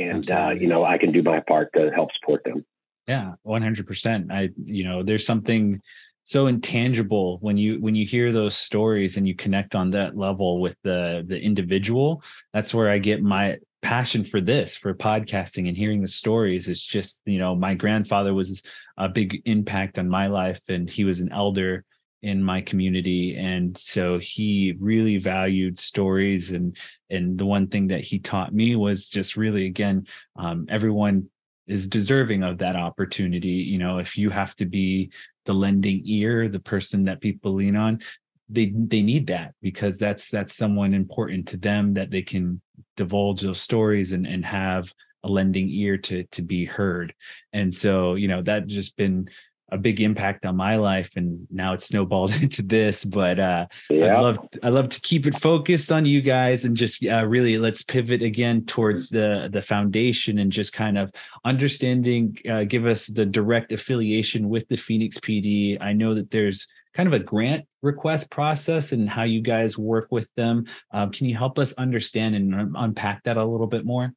And 0.00 0.28
uh, 0.28 0.50
you 0.58 0.66
know, 0.66 0.84
I 0.84 0.98
can 0.98 1.12
do 1.12 1.22
my 1.22 1.38
part 1.38 1.70
to 1.74 1.92
help 1.94 2.10
support 2.20 2.42
them. 2.42 2.66
Yeah, 3.06 3.34
100. 3.44 3.86
percent 3.86 4.32
I, 4.32 4.48
you 4.56 4.82
know, 4.82 5.04
there's 5.04 5.24
something 5.24 5.80
so 6.24 6.48
intangible 6.48 7.38
when 7.42 7.56
you 7.56 7.80
when 7.80 7.94
you 7.94 8.04
hear 8.04 8.32
those 8.32 8.56
stories 8.56 9.16
and 9.16 9.28
you 9.28 9.36
connect 9.36 9.76
on 9.76 9.92
that 9.92 10.16
level 10.16 10.60
with 10.60 10.74
the 10.82 11.24
the 11.28 11.40
individual 11.40 12.20
that's 12.52 12.74
where 12.74 12.90
i 12.90 12.98
get 12.98 13.22
my 13.22 13.56
passion 13.86 14.24
for 14.24 14.40
this 14.40 14.76
for 14.76 14.92
podcasting 14.92 15.68
and 15.68 15.76
hearing 15.76 16.02
the 16.02 16.08
stories. 16.08 16.68
Is 16.68 16.82
just 16.82 17.22
you 17.24 17.38
know 17.38 17.54
my 17.54 17.74
grandfather 17.74 18.34
was 18.34 18.64
a 18.98 19.08
big 19.08 19.42
impact 19.44 19.96
on 19.96 20.08
my 20.08 20.26
life 20.26 20.60
and 20.66 20.90
he 20.90 21.04
was 21.04 21.20
an 21.20 21.30
elder 21.30 21.84
in 22.20 22.42
my 22.42 22.62
community. 22.62 23.36
And 23.36 23.78
so 23.78 24.18
he 24.18 24.74
really 24.80 25.18
valued 25.18 25.78
stories 25.78 26.50
and 26.50 26.76
and 27.10 27.38
the 27.38 27.46
one 27.46 27.68
thing 27.68 27.86
that 27.88 28.00
he 28.00 28.18
taught 28.18 28.52
me 28.52 28.74
was 28.74 29.08
just 29.08 29.36
really 29.36 29.66
again 29.66 30.08
um, 30.34 30.66
everyone 30.68 31.30
is 31.68 31.88
deserving 31.88 32.42
of 32.42 32.58
that 32.58 32.74
opportunity. 32.74 33.58
You 33.72 33.78
know 33.78 33.98
if 33.98 34.18
you 34.18 34.30
have 34.30 34.56
to 34.56 34.66
be 34.66 35.12
the 35.44 35.54
lending 35.54 36.02
ear 36.06 36.48
the 36.48 36.58
person 36.58 37.04
that 37.04 37.20
people 37.20 37.54
lean 37.54 37.76
on 37.76 38.00
they 38.48 38.72
they 38.74 39.02
need 39.02 39.26
that 39.26 39.54
because 39.60 39.98
that's 39.98 40.30
that's 40.30 40.56
someone 40.56 40.94
important 40.94 41.48
to 41.48 41.56
them 41.56 41.94
that 41.94 42.10
they 42.10 42.22
can 42.22 42.60
divulge 42.96 43.40
those 43.40 43.60
stories 43.60 44.12
and 44.12 44.26
and 44.26 44.44
have 44.44 44.92
a 45.24 45.28
lending 45.28 45.68
ear 45.68 45.98
to 45.98 46.24
to 46.24 46.42
be 46.42 46.64
heard 46.64 47.12
and 47.52 47.74
so 47.74 48.14
you 48.14 48.28
know 48.28 48.42
that 48.42 48.66
just 48.66 48.96
been 48.96 49.28
a 49.72 49.78
big 49.78 50.00
impact 50.00 50.46
on 50.46 50.54
my 50.54 50.76
life 50.76 51.10
and 51.16 51.44
now 51.50 51.72
it's 51.72 51.88
snowballed 51.88 52.32
into 52.40 52.62
this 52.62 53.04
but 53.04 53.40
uh 53.40 53.66
yeah. 53.90 54.16
i 54.16 54.20
love 54.20 54.38
i 54.62 54.68
love 54.68 54.88
to 54.88 55.00
keep 55.00 55.26
it 55.26 55.34
focused 55.40 55.90
on 55.90 56.04
you 56.04 56.20
guys 56.20 56.64
and 56.64 56.76
just 56.76 57.04
uh, 57.04 57.26
really 57.26 57.58
let's 57.58 57.82
pivot 57.82 58.22
again 58.22 58.64
towards 58.64 59.08
the 59.08 59.48
the 59.52 59.62
foundation 59.62 60.38
and 60.38 60.52
just 60.52 60.72
kind 60.72 60.96
of 60.96 61.10
understanding 61.44 62.36
uh, 62.48 62.62
give 62.62 62.86
us 62.86 63.08
the 63.08 63.26
direct 63.26 63.72
affiliation 63.72 64.48
with 64.48 64.68
the 64.68 64.76
phoenix 64.76 65.18
pd 65.18 65.76
i 65.80 65.92
know 65.92 66.14
that 66.14 66.30
there's 66.30 66.68
kind 66.96 67.06
of 67.06 67.12
a 67.12 67.22
grant 67.22 67.66
request 67.82 68.30
process 68.30 68.92
and 68.92 69.08
how 69.08 69.22
you 69.22 69.42
guys 69.42 69.76
work 69.76 70.08
with 70.10 70.28
them. 70.36 70.64
Um, 70.92 71.12
can 71.12 71.26
you 71.26 71.36
help 71.36 71.58
us 71.58 71.74
understand 71.74 72.34
and 72.34 72.74
unpack 72.76 73.22
that 73.24 73.36
a 73.36 73.44
little 73.44 73.66
bit 73.66 73.84
more? 73.84 74.12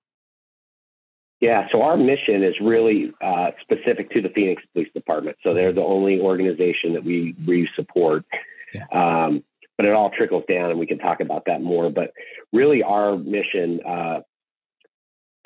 Yeah, 1.41 1.67
so 1.71 1.81
our 1.81 1.95
mission 1.95 2.43
is 2.43 2.55
really 2.61 3.13
uh, 3.21 3.51
specific 3.61 4.11
to 4.11 4.21
the 4.21 4.29
Phoenix 4.29 4.61
Police 4.73 4.89
Department. 4.93 5.37
So 5.43 5.53
they're 5.53 5.73
the 5.73 5.81
only 5.81 6.19
organization 6.19 6.93
that 6.93 7.03
we 7.03 7.35
we 7.47 7.69
support. 7.75 8.25
Yeah. 8.73 8.85
Um, 8.91 9.43
but 9.77 9.85
it 9.85 9.93
all 9.93 10.09
trickles 10.09 10.43
down, 10.49 10.69
and 10.69 10.79
we 10.79 10.85
can 10.85 10.97
talk 10.97 11.21
about 11.21 11.43
that 11.45 11.61
more. 11.61 11.89
But 11.89 12.11
really, 12.51 12.83
our 12.83 13.17
mission, 13.17 13.79
uh, 13.87 14.19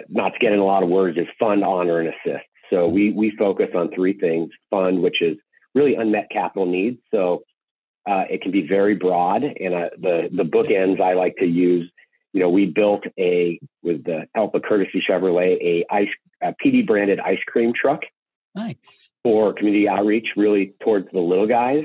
not 0.09 0.33
to 0.33 0.39
get 0.39 0.51
in 0.51 0.57
a 0.57 0.65
lot 0.65 0.81
of 0.81 0.89
words, 0.89 1.17
is 1.19 1.27
fund, 1.39 1.63
honor, 1.63 1.99
and 1.99 2.09
assist. 2.09 2.45
So 2.71 2.87
we 2.87 3.11
we 3.11 3.31
focus 3.37 3.69
on 3.75 3.91
three 3.93 4.17
things: 4.17 4.49
fund, 4.71 5.03
which 5.03 5.21
is 5.21 5.37
really 5.73 5.95
unmet 5.95 6.29
capital 6.31 6.65
needs. 6.65 6.99
So 7.11 7.43
uh, 8.09 8.23
it 8.29 8.41
can 8.41 8.51
be 8.51 8.67
very 8.67 8.95
broad. 8.95 9.43
And 9.43 9.73
uh, 9.73 9.89
the 9.99 10.29
the 10.31 10.43
bookends 10.43 11.01
I 11.01 11.13
like 11.13 11.35
to 11.37 11.45
use. 11.45 11.89
You 12.33 12.39
know, 12.39 12.49
we 12.49 12.65
built 12.65 13.03
a 13.19 13.59
with 13.83 14.03
the 14.05 14.27
help 14.33 14.55
of 14.55 14.63
Courtesy 14.63 15.03
Chevrolet 15.07 15.57
a 15.61 15.85
ice 15.89 16.07
a 16.41 16.53
PD 16.63 16.85
branded 16.85 17.19
ice 17.19 17.39
cream 17.47 17.73
truck. 17.79 18.01
Nice 18.55 19.09
for 19.23 19.53
community 19.53 19.87
outreach, 19.87 20.27
really 20.35 20.73
towards 20.83 21.07
the 21.11 21.19
little 21.19 21.47
guys. 21.47 21.83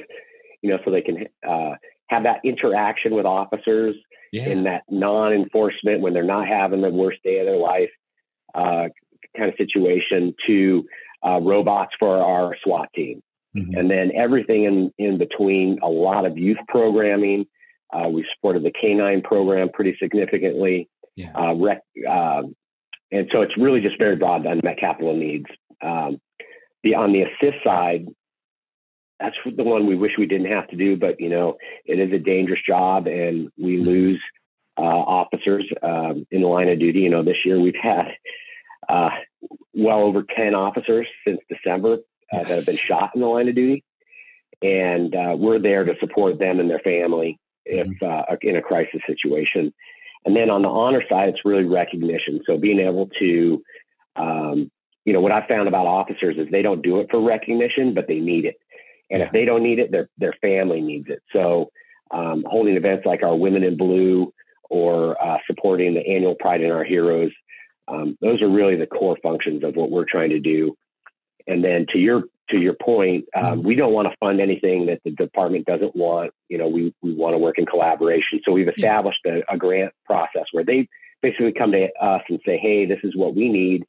You 0.63 0.71
know, 0.71 0.79
so 0.85 0.91
they 0.91 1.03
can 1.03 1.27
uh, 1.47 1.75
have 2.09 2.25
that 2.25 2.41
interaction 2.45 3.15
with 3.15 3.27
officers 3.27 3.95
yeah. 4.33 4.49
in 4.49 4.65
that 4.65 4.83
non-enforcement 4.91 6.01
when 6.01 6.15
they're 6.15 6.25
not 6.25 6.49
having 6.49 6.81
the 6.81 6.91
worst 6.91 7.23
day 7.23 7.39
of 7.39 7.47
their 7.47 7.57
life 7.57 7.91
uh, 8.55 8.89
kind 9.37 9.51
of 9.51 9.55
situation 9.57 10.35
to 10.47 10.85
uh, 11.25 11.41
robots 11.41 11.93
for 11.99 12.19
our 12.23 12.57
SWAT 12.65 12.89
team. 12.95 13.23
Mm-hmm. 13.59 13.79
And 13.79 13.91
then 13.91 14.13
everything 14.15 14.65
in, 14.65 14.93
in 14.99 15.19
between, 15.19 15.79
a 15.83 15.89
lot 15.89 16.27
of 16.27 16.39
youth 16.39 16.59
programming. 16.69 17.47
Uh, 17.93 18.09
we 18.09 18.27
supported 18.35 18.63
the 18.63 18.73
K9 18.73 19.25
program 19.25 19.71
pretty 19.73 19.97
significantly. 20.01 20.89
Yeah. 21.17 21.33
Uh, 21.35 21.55
rec, 21.55 21.83
uh, 22.09 22.43
and 23.11 23.29
so 23.33 23.41
it's 23.41 23.57
really 23.57 23.81
just 23.81 23.99
very 23.99 24.17
broad 24.17 24.47
unmet 24.47 24.79
capital 24.79 25.17
needs. 25.17 25.47
Um, 25.83 26.21
the, 26.85 26.95
on 26.95 27.13
the 27.13 27.23
assist 27.23 27.65
side, 27.65 28.07
that's 29.19 29.37
the 29.45 29.65
one 29.65 29.87
we 29.87 29.97
wish 29.97 30.13
we 30.17 30.27
didn't 30.27 30.53
have 30.53 30.69
to 30.69 30.77
do, 30.77 30.97
but 30.97 31.21
you 31.21 31.29
know, 31.29 31.57
it 31.85 31.99
is 31.99 32.13
a 32.13 32.23
dangerous 32.23 32.61
job 32.67 33.07
and 33.07 33.51
we 33.59 33.77
mm-hmm. 33.77 33.89
lose 33.89 34.21
uh, 34.77 34.83
officers 34.83 35.69
um, 35.83 36.27
in 36.31 36.43
the 36.43 36.47
line 36.47 36.69
of 36.69 36.79
duty. 36.79 37.01
You 37.01 37.11
know, 37.11 37.25
this 37.25 37.45
year 37.45 37.59
we've 37.59 37.75
had 37.81 38.13
uh, 38.89 39.11
well 39.75 40.01
over 40.01 40.25
10 40.37 40.55
officers 40.55 41.07
since 41.27 41.41
December 41.49 41.99
uh, 42.33 42.39
yes. 42.39 42.49
that 42.49 42.57
have 42.57 42.67
been 42.67 42.77
shot 42.77 43.11
in 43.15 43.21
the 43.21 43.27
line 43.27 43.49
of 43.49 43.55
duty. 43.55 43.85
And 44.61 45.15
uh, 45.15 45.37
we're 45.39 45.61
there 45.61 45.85
to 45.85 45.95
support 46.01 46.39
them 46.39 46.59
and 46.59 46.69
their 46.69 46.81
family 46.81 47.39
if 47.65 47.87
mm-hmm. 47.87 48.33
Uh, 48.33 48.37
in 48.43 48.57
a 48.57 48.63
crisis 48.63 49.01
situation. 49.07 49.73
And 50.25 50.35
then 50.35 50.51
on 50.51 50.63
the 50.63 50.69
honor 50.69 51.03
side, 51.09 51.29
it's 51.29 51.45
really 51.45 51.65
recognition. 51.65 52.41
So 52.47 52.59
being 52.59 52.81
able 52.81 53.09
to, 53.19 53.63
um, 54.17 54.71
you 55.05 55.13
know, 55.13 55.21
what 55.21 55.33
I 55.33 55.47
found 55.47 55.69
about 55.69 55.87
officers 55.87 56.37
is 56.39 56.49
they 56.51 56.63
don't 56.63 56.83
do 56.83 57.01
it 57.01 57.09
for 57.11 57.21
recognition, 57.21 57.95
but 57.95 58.09
they 58.09 58.19
need 58.19 58.45
it. 58.45 58.57
And 59.11 59.21
yeah. 59.21 59.27
if 59.27 59.33
they 59.33 59.45
don't 59.45 59.63
need 59.63 59.79
it, 59.79 59.91
their 59.91 60.09
their 60.19 60.35
family 60.41 60.81
needs 60.81 61.07
it. 61.09 61.23
So 61.33 61.71
um, 62.11 62.45
holding 62.47 62.77
events 62.77 63.07
like 63.07 63.23
our 63.23 63.37
Women 63.37 63.63
in 63.63 63.77
Blue 63.77 64.33
or 64.69 65.23
uh, 65.23 65.39
supporting 65.47 65.95
the 65.95 66.07
annual 66.07 66.35
Pride 66.35 66.61
in 66.61 66.71
Our 66.71 66.85
Heroes, 66.85 67.33
um, 67.87 68.19
those 68.21 68.43
are 68.43 68.49
really 68.49 68.77
the 68.77 68.87
core 68.87 69.17
functions 69.23 69.65
of 69.65 69.77
what 69.77 69.91
we're 69.91 70.05
trying 70.05 70.31
to 70.31 70.41
do. 70.41 70.77
And 71.49 71.65
then 71.65 71.87
to 71.93 71.99
your 71.99 72.25
to 72.51 72.59
your 72.59 72.75
point, 72.75 73.27
um, 73.35 73.45
mm-hmm. 73.45 73.67
we 73.67 73.75
don't 73.75 73.93
want 73.93 74.09
to 74.09 74.17
fund 74.19 74.41
anything 74.41 74.87
that 74.87 75.01
the 75.05 75.11
department 75.11 75.67
doesn't 75.67 75.97
want. 75.97 76.33
You 76.49 76.59
know, 76.59 76.69
we 76.69 76.95
we 77.03 77.15
want 77.15 77.35
to 77.35 77.39
work 77.39 77.59
in 77.59 77.67
collaboration. 77.67 78.41
So 78.45 78.53
we've 78.53 78.69
established 78.69 79.21
a, 79.27 79.43
a 79.53 79.57
grant 79.57 79.93
process 80.05 80.45
where 80.53 80.65
they 80.65 80.89
basically 81.23 81.53
come 81.53 81.73
to 81.73 81.89
us 82.01 82.23
and 82.29 82.41
say, 82.47 82.59
"Hey, 82.59 82.87
this 82.87 83.01
is 83.03 83.17
what 83.17 83.35
we 83.35 83.49
need." 83.49 83.85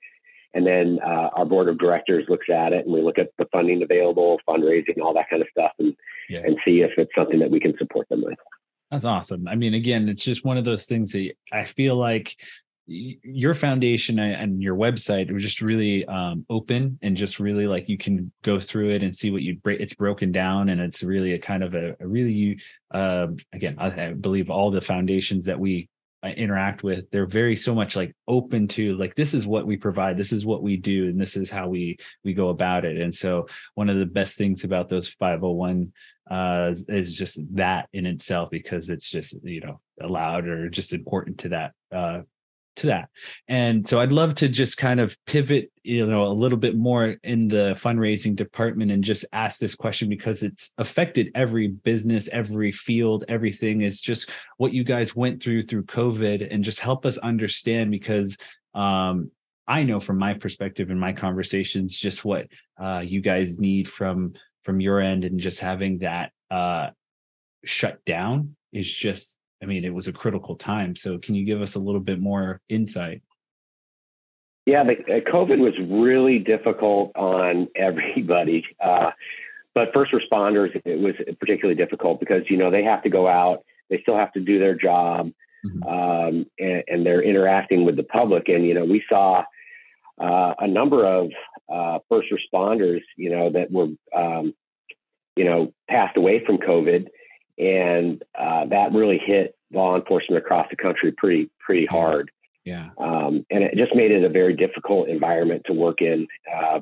And 0.53 0.65
then 0.65 0.99
uh, 1.05 1.29
our 1.33 1.45
board 1.45 1.69
of 1.69 1.77
directors 1.77 2.25
looks 2.27 2.47
at 2.49 2.73
it 2.73 2.85
and 2.85 2.93
we 2.93 3.03
look 3.03 3.19
at 3.19 3.29
the 3.37 3.45
funding 3.51 3.83
available, 3.83 4.39
fundraising, 4.49 4.99
all 4.99 5.13
that 5.13 5.29
kind 5.29 5.43
of 5.43 5.47
stuff, 5.51 5.71
and 5.77 5.95
yeah. 6.27 6.39
and 6.39 6.57
see 6.65 6.81
if 6.81 6.91
it's 6.97 7.11
something 7.15 7.39
that 7.39 7.51
we 7.51 7.59
can 7.59 7.77
support 7.77 8.09
them 8.09 8.23
with. 8.23 8.37
That's 8.91 9.05
awesome. 9.05 9.47
I 9.47 9.55
mean, 9.55 9.75
again, 9.75 10.09
it's 10.09 10.23
just 10.23 10.43
one 10.43 10.57
of 10.57 10.65
those 10.65 10.85
things 10.85 11.11
that 11.11 11.33
I 11.53 11.65
feel 11.65 11.95
like 11.95 12.35
your 12.89 13.53
foundation 13.53 14.17
and 14.17 14.61
your 14.61 14.75
website 14.75 15.31
was 15.31 15.43
just 15.43 15.61
really 15.61 16.05
um, 16.05 16.45
open 16.49 16.97
and 17.01 17.15
just 17.15 17.39
really 17.39 17.67
like 17.67 17.87
you 17.87 17.97
can 17.97 18.31
go 18.43 18.59
through 18.59 18.89
it 18.89 19.03
and 19.03 19.15
see 19.15 19.29
what 19.29 19.43
you 19.43 19.55
break. 19.57 19.79
It's 19.79 19.93
broken 19.93 20.31
down 20.31 20.69
and 20.69 20.81
it's 20.81 21.03
really 21.03 21.33
a 21.33 21.39
kind 21.39 21.63
of 21.63 21.75
a, 21.75 21.95
a 21.99 22.07
really 22.07 22.59
um, 22.91 23.37
again 23.53 23.75
I, 23.77 24.07
I, 24.07 24.13
believe 24.13 24.49
all 24.49 24.71
the 24.71 24.81
foundations 24.81 25.45
that 25.45 25.59
we 25.59 25.87
uh, 26.23 26.29
interact 26.29 26.83
with 26.83 27.09
they're 27.11 27.27
very 27.27 27.55
so 27.55 27.75
much 27.75 27.95
like 27.95 28.13
open 28.27 28.67
to 28.67 28.97
like 28.97 29.15
this 29.15 29.33
is 29.33 29.45
what 29.45 29.67
we 29.67 29.77
provide 29.77 30.17
this 30.17 30.33
is 30.33 30.45
what 30.45 30.63
we 30.63 30.75
do 30.75 31.05
and 31.05 31.21
this 31.21 31.37
is 31.37 31.51
how 31.51 31.69
we 31.69 31.97
we 32.25 32.33
go 32.33 32.49
about 32.49 32.83
it 32.83 32.99
and 32.99 33.15
so 33.15 33.47
one 33.75 33.89
of 33.89 33.99
the 33.99 34.05
best 34.05 34.37
things 34.37 34.63
about 34.63 34.89
those 34.89 35.07
501 35.07 35.93
uh 36.29 36.73
is 36.89 37.15
just 37.15 37.39
that 37.55 37.87
in 37.93 38.05
itself 38.05 38.49
because 38.49 38.89
it's 38.89 39.09
just 39.09 39.35
you 39.43 39.61
know 39.61 39.79
allowed 40.01 40.47
or 40.47 40.67
just 40.69 40.91
important 40.91 41.37
to 41.37 41.49
that 41.49 41.71
uh 41.95 42.21
to 42.77 42.87
that. 42.87 43.09
And 43.47 43.85
so 43.85 43.99
I'd 43.99 44.11
love 44.11 44.35
to 44.35 44.47
just 44.47 44.77
kind 44.77 44.99
of 44.99 45.15
pivot, 45.25 45.71
you 45.83 46.05
know, 46.05 46.25
a 46.25 46.33
little 46.33 46.57
bit 46.57 46.75
more 46.75 47.15
in 47.23 47.47
the 47.47 47.77
fundraising 47.79 48.35
department 48.35 48.91
and 48.91 49.03
just 49.03 49.25
ask 49.33 49.59
this 49.59 49.75
question 49.75 50.09
because 50.09 50.43
it's 50.43 50.71
affected 50.77 51.31
every 51.35 51.67
business, 51.67 52.29
every 52.29 52.71
field, 52.71 53.25
everything 53.27 53.81
is 53.81 54.01
just 54.01 54.29
what 54.57 54.73
you 54.73 54.83
guys 54.83 55.15
went 55.15 55.41
through 55.41 55.63
through 55.63 55.83
COVID 55.85 56.47
and 56.53 56.63
just 56.63 56.79
help 56.79 57.05
us 57.05 57.17
understand 57.17 57.91
because 57.91 58.37
um 58.73 59.31
I 59.67 59.83
know 59.83 59.99
from 59.99 60.17
my 60.17 60.33
perspective 60.33 60.89
and 60.89 60.99
my 60.99 61.13
conversations 61.13 61.97
just 61.97 62.23
what 62.23 62.47
uh 62.81 62.99
you 62.99 63.21
guys 63.21 63.59
need 63.59 63.87
from 63.87 64.33
from 64.63 64.79
your 64.79 64.99
end 64.99 65.25
and 65.25 65.39
just 65.39 65.59
having 65.59 65.99
that 65.99 66.31
uh 66.51 66.89
shut 67.65 68.03
down 68.05 68.55
is 68.71 68.89
just 68.89 69.38
I 69.61 69.65
mean, 69.65 69.83
it 69.83 69.93
was 69.93 70.07
a 70.07 70.13
critical 70.13 70.55
time. 70.55 70.95
So, 70.95 71.17
can 71.17 71.35
you 71.35 71.45
give 71.45 71.61
us 71.61 71.75
a 71.75 71.79
little 71.79 72.01
bit 72.01 72.19
more 72.19 72.61
insight? 72.69 73.21
Yeah, 74.65 74.83
the, 74.83 74.93
uh, 74.93 75.19
COVID 75.21 75.59
was 75.59 75.73
really 75.89 76.39
difficult 76.39 77.11
on 77.15 77.67
everybody. 77.75 78.65
Uh, 78.79 79.11
but 79.75 79.89
first 79.93 80.11
responders, 80.11 80.79
it 80.85 80.99
was 80.99 81.15
particularly 81.39 81.75
difficult 81.75 82.19
because 82.19 82.43
you 82.49 82.57
know 82.57 82.71
they 82.71 82.83
have 82.83 83.03
to 83.03 83.09
go 83.09 83.27
out, 83.27 83.63
they 83.89 84.01
still 84.01 84.17
have 84.17 84.31
to 84.33 84.39
do 84.39 84.59
their 84.59 84.75
job, 84.75 85.31
mm-hmm. 85.65 85.83
um, 85.83 86.45
and, 86.59 86.83
and, 86.87 87.05
they're 87.05 87.21
interacting 87.21 87.85
with 87.85 87.95
the 87.95 88.03
public. 88.03 88.49
And 88.49 88.65
you 88.65 88.73
know, 88.73 88.85
we 88.85 89.03
saw 89.07 89.43
uh, 90.19 90.53
a 90.59 90.67
number 90.67 91.05
of 91.05 91.31
uh, 91.71 91.99
first 92.09 92.29
responders, 92.31 93.01
you 93.15 93.29
know, 93.29 93.51
that 93.51 93.71
were, 93.71 93.89
um, 94.15 94.53
you 95.35 95.45
know, 95.45 95.71
passed 95.89 96.17
away 96.17 96.43
from 96.45 96.57
COVID 96.57 97.07
and 97.59 98.23
uh, 98.39 98.65
that 98.65 98.93
really 98.93 99.19
hit 99.23 99.55
law 99.71 99.95
enforcement 99.95 100.43
across 100.43 100.67
the 100.69 100.75
country 100.75 101.11
pretty 101.11 101.49
pretty 101.59 101.85
hard. 101.85 102.31
Yeah, 102.65 102.89
um, 102.97 103.45
and 103.49 103.63
it 103.63 103.75
just 103.75 103.95
made 103.95 104.11
it 104.11 104.23
a 104.23 104.29
very 104.29 104.55
difficult 104.55 105.09
environment 105.09 105.63
to 105.65 105.73
work 105.73 106.01
in. 106.01 106.27
Uh, 106.51 106.79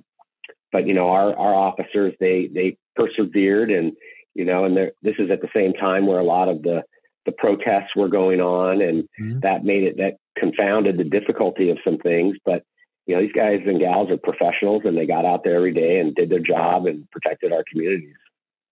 but 0.71 0.87
you 0.87 0.93
know, 0.93 1.09
our 1.09 1.35
our 1.35 1.53
officers 1.53 2.13
they 2.19 2.49
they 2.53 2.77
persevered, 2.95 3.71
and 3.71 3.93
you 4.35 4.45
know, 4.45 4.65
and 4.65 4.75
this 4.75 5.15
is 5.19 5.31
at 5.31 5.41
the 5.41 5.49
same 5.55 5.73
time 5.73 6.07
where 6.07 6.19
a 6.19 6.23
lot 6.23 6.49
of 6.49 6.61
the 6.61 6.83
the 7.25 7.31
protests 7.31 7.95
were 7.95 8.09
going 8.09 8.39
on, 8.39 8.81
and 8.81 9.03
mm-hmm. 9.19 9.39
that 9.41 9.63
made 9.63 9.83
it 9.83 9.97
that 9.97 10.17
confounded 10.37 10.97
the 10.97 11.03
difficulty 11.03 11.69
of 11.69 11.77
some 11.83 11.97
things, 11.97 12.37
but 12.45 12.63
you 13.07 13.15
know, 13.15 13.21
these 13.21 13.31
guys 13.31 13.61
and 13.65 13.79
gals 13.79 14.11
are 14.11 14.17
professionals 14.17 14.83
and 14.85 14.97
they 14.97 15.07
got 15.07 15.25
out 15.25 15.43
there 15.43 15.55
every 15.55 15.73
day 15.73 15.99
and 15.99 16.13
did 16.13 16.29
their 16.29 16.41
job 16.41 16.85
and 16.85 17.09
protected 17.09 17.53
our 17.53 17.63
communities. 17.71 18.13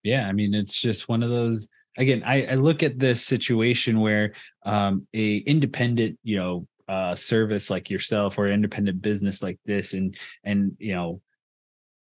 Yeah. 0.04 0.28
I 0.28 0.34
mean, 0.34 0.54
it's 0.54 0.80
just 0.80 1.08
one 1.08 1.24
of 1.24 1.30
those 1.30 1.70
again, 1.98 2.24
I, 2.25 2.46
I 2.46 2.56
look 2.56 2.84
at 2.84 3.00
this 3.00 3.25
situation 3.25 4.00
where 4.00 4.34
um, 4.66 5.08
a 5.14 5.38
independent, 5.38 6.20
you 6.24 6.38
know, 6.38 6.68
uh, 6.88 7.16
service 7.16 7.70
like 7.70 7.90
yourself 7.90 8.38
or 8.38 8.48
an 8.48 8.54
independent 8.54 9.02
business 9.02 9.42
like 9.42 9.60
this, 9.66 9.94
and 9.94 10.16
and 10.44 10.75
you 10.80 10.94
know, 10.94 11.22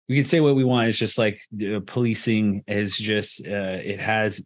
we 0.08 0.16
can 0.16 0.24
say 0.24 0.40
what 0.40 0.56
we 0.56 0.64
want. 0.64 0.88
It's 0.88 0.98
just 0.98 1.18
like 1.18 1.40
policing 1.86 2.64
is 2.66 2.96
just 2.96 3.46
uh, 3.46 3.78
it 3.82 4.00
has 4.00 4.44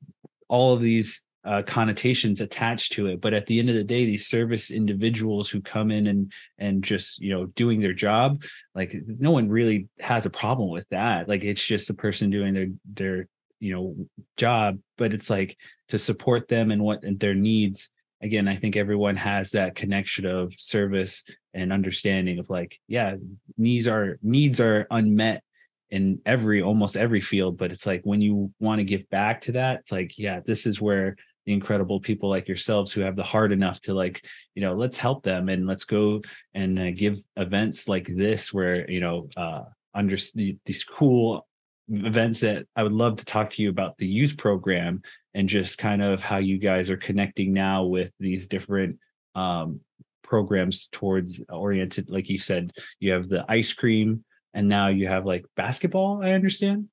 all 0.49 0.75
of 0.75 0.81
these 0.81 1.25
uh, 1.45 1.63
connotations 1.67 2.41
attached 2.41 2.93
to 2.93 3.09
it 3.09 3.21
but 3.21 3.35
at 3.35 3.47
the 3.47 3.59
end 3.59 3.69
of 3.69 3.75
the 3.75 3.83
day 3.83 4.05
these 4.05 4.29
service 4.29 4.71
individuals 4.71 5.51
who 5.51 5.61
come 5.61 5.91
in 5.91 6.07
and 6.07 6.33
and 6.59 6.85
just 6.85 7.19
you 7.19 7.31
know 7.31 7.47
doing 7.47 7.81
their 7.81 7.93
job 7.93 8.41
like 8.77 8.95
no 9.19 9.33
one 9.33 9.49
really 9.49 9.89
has 9.99 10.25
a 10.25 10.31
problem 10.31 10.71
with 10.71 10.89
that 10.91 11.29
like 11.29 11.43
it's 11.43 11.65
just 11.65 11.91
a 11.91 11.95
person 11.95 12.31
doing 12.31 12.55
their 12.55 12.69
their 12.95 13.29
you 13.63 13.73
know 13.73 13.95
job 14.37 14.79
but 14.99 15.15
it's 15.15 15.31
like 15.31 15.57
to 15.89 15.99
support 15.99 16.49
them 16.49 16.71
and 16.71 16.83
what 16.83 17.05
and 17.05 17.21
their 17.21 17.35
needs 17.35 17.91
again 18.21 18.49
i 18.49 18.57
think 18.57 18.77
everyone 18.77 19.17
has 19.17 19.53
that 19.53 19.77
connection 19.77 20.27
of 20.27 20.53
service 20.59 21.25
and 21.55 21.73
understanding 21.73 22.41
of 22.41 22.51
like 22.51 22.79
yeah 22.89 23.15
needs 23.57 23.87
are 23.87 24.19
needs 24.21 24.61
are 24.61 24.87
unmet 24.91 25.43
in 25.91 26.19
every 26.27 26.61
almost 26.61 26.97
every 26.97 27.21
field 27.21 27.57
but 27.57 27.71
it's 27.71 27.87
like 27.87 28.01
when 28.03 28.21
you 28.21 28.53
want 28.59 28.81
to 28.81 28.85
give 28.85 29.09
back 29.11 29.41
to 29.41 29.53
that 29.53 29.79
it's 29.81 29.93
like 29.93 30.19
yeah 30.19 30.41
this 30.45 30.67
is 30.67 30.81
where 30.81 31.15
the 31.47 31.53
incredible 31.53 32.01
people 32.01 32.29
like 32.29 32.49
yourselves 32.49 32.93
who 32.93 33.01
have 33.01 33.17
the 33.17 33.23
heart 33.23 33.53
enough 33.53 33.81
to 33.81 33.95
like 33.95 34.25
you 34.55 34.63
know 34.63 34.75
let's 34.75 34.99
help 34.99 35.23
them 35.23 35.49
and 35.49 35.67
let's 35.67 35.85
go 35.85 36.21
and 36.55 36.79
uh, 36.79 36.91
give 36.91 37.19
events 37.37 37.89
like 37.89 38.09
this 38.09 38.53
where 38.53 38.91
you 38.91 39.01
know 39.01 39.29
uh 39.37 39.63
under 39.95 40.17
these 40.35 40.85
cool 40.85 41.47
events 41.93 42.41
that 42.41 42.67
I 42.75 42.83
would 42.83 42.93
love 42.93 43.17
to 43.17 43.25
talk 43.25 43.51
to 43.51 43.63
you 43.63 43.71
about 43.71 43.99
the 43.99 44.07
youth 44.07 44.37
program 44.37 45.03
and 45.35 45.49
just 45.49 45.79
kind 45.79 46.03
of 46.03 46.21
how 46.21 46.39
you 46.39 46.59
guys 46.59 46.91
are 46.91 46.97
connecting 46.97 47.53
now 47.53 47.85
with 47.85 48.11
these 48.19 48.49
different 48.49 48.99
um, 49.35 49.81
programs 50.23 50.89
towards 50.93 51.41
oriented, 51.49 52.11
like 52.11 52.29
you 52.29 52.39
said, 52.39 52.73
you 53.01 53.13
have 53.13 53.29
the 53.29 53.45
ice 53.49 53.73
cream 53.73 54.25
and 54.55 54.69
now 54.69 54.89
you 54.89 55.07
have 55.07 55.27
like 55.27 55.45
basketball, 55.57 56.23
I 56.23 56.33
understand. 56.33 56.89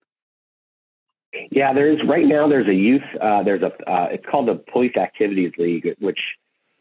Yeah, 1.51 1.74
there's 1.74 2.00
right 2.08 2.25
now 2.25 2.48
there's 2.48 2.68
a 2.68 2.74
youth 2.74 3.03
uh, 3.22 3.44
there's 3.44 3.62
a 3.62 3.72
uh, 3.89 4.08
it's 4.12 4.25
called 4.25 4.48
the 4.48 4.63
Police 4.72 4.98
Activities 4.98 5.51
League, 5.60 5.88
which 6.00 6.20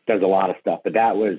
does 0.07 0.23
a 0.23 0.27
lot 0.27 0.49
of 0.49 0.57
stuff. 0.61 0.81
But 0.85 0.95
that 0.95 1.17
was, 1.17 1.39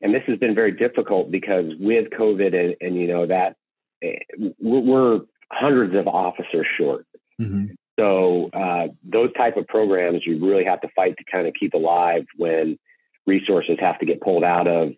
and 0.00 0.14
this 0.14 0.22
has 0.26 0.38
been 0.38 0.54
very 0.54 0.72
difficult 0.72 1.30
because 1.30 1.66
with 1.78 2.08
COVID 2.10 2.54
and, 2.58 2.76
and 2.80 2.96
you 2.96 3.08
know 3.08 3.26
that 3.26 3.56
eh, 4.02 4.20
we're 4.58 5.20
hundreds 5.52 5.94
of 5.94 6.06
officers 6.06 6.66
short. 6.78 7.06
Mm-hmm. 7.40 7.66
So 7.98 8.50
uh, 8.52 8.88
those 9.04 9.32
type 9.34 9.56
of 9.56 9.66
programs 9.66 10.22
you 10.24 10.44
really 10.44 10.64
have 10.64 10.80
to 10.82 10.88
fight 10.96 11.16
to 11.18 11.24
kind 11.30 11.46
of 11.46 11.54
keep 11.58 11.74
alive 11.74 12.24
when 12.36 12.78
resources 13.26 13.76
have 13.80 13.98
to 13.98 14.06
get 14.06 14.20
pulled 14.20 14.44
out 14.44 14.66
of 14.66 14.92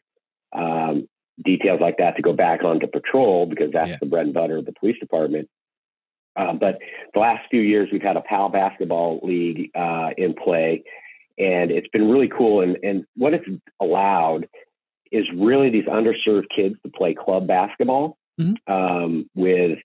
um, 0.52 1.08
details 1.42 1.80
like 1.80 1.98
that 1.98 2.16
to 2.16 2.22
go 2.22 2.32
back 2.32 2.62
onto 2.62 2.86
patrol 2.86 3.46
because 3.46 3.72
that's 3.72 3.90
yeah. 3.90 3.96
the 4.00 4.06
bread 4.06 4.26
and 4.26 4.34
butter 4.34 4.58
of 4.58 4.66
the 4.66 4.72
police 4.72 4.98
department. 5.00 5.48
Uh, 6.36 6.52
but 6.52 6.78
the 7.12 7.20
last 7.20 7.42
few 7.50 7.60
years, 7.60 7.88
we've 7.92 8.02
had 8.02 8.16
a 8.16 8.22
PAL 8.22 8.48
basketball 8.48 9.20
league 9.22 9.70
uh, 9.74 10.10
in 10.16 10.34
play, 10.34 10.82
and 11.38 11.70
it's 11.70 11.88
been 11.88 12.08
really 12.08 12.28
cool. 12.28 12.62
And, 12.62 12.78
and 12.82 13.04
what 13.16 13.34
it's 13.34 13.46
allowed 13.80 14.48
is 15.10 15.26
really 15.36 15.68
these 15.68 15.84
underserved 15.84 16.46
kids 16.54 16.76
to 16.84 16.90
play 16.90 17.14
club 17.14 17.46
basketball 17.46 18.16
mm-hmm. 18.40 18.72
um, 18.72 19.28
with 19.34 19.78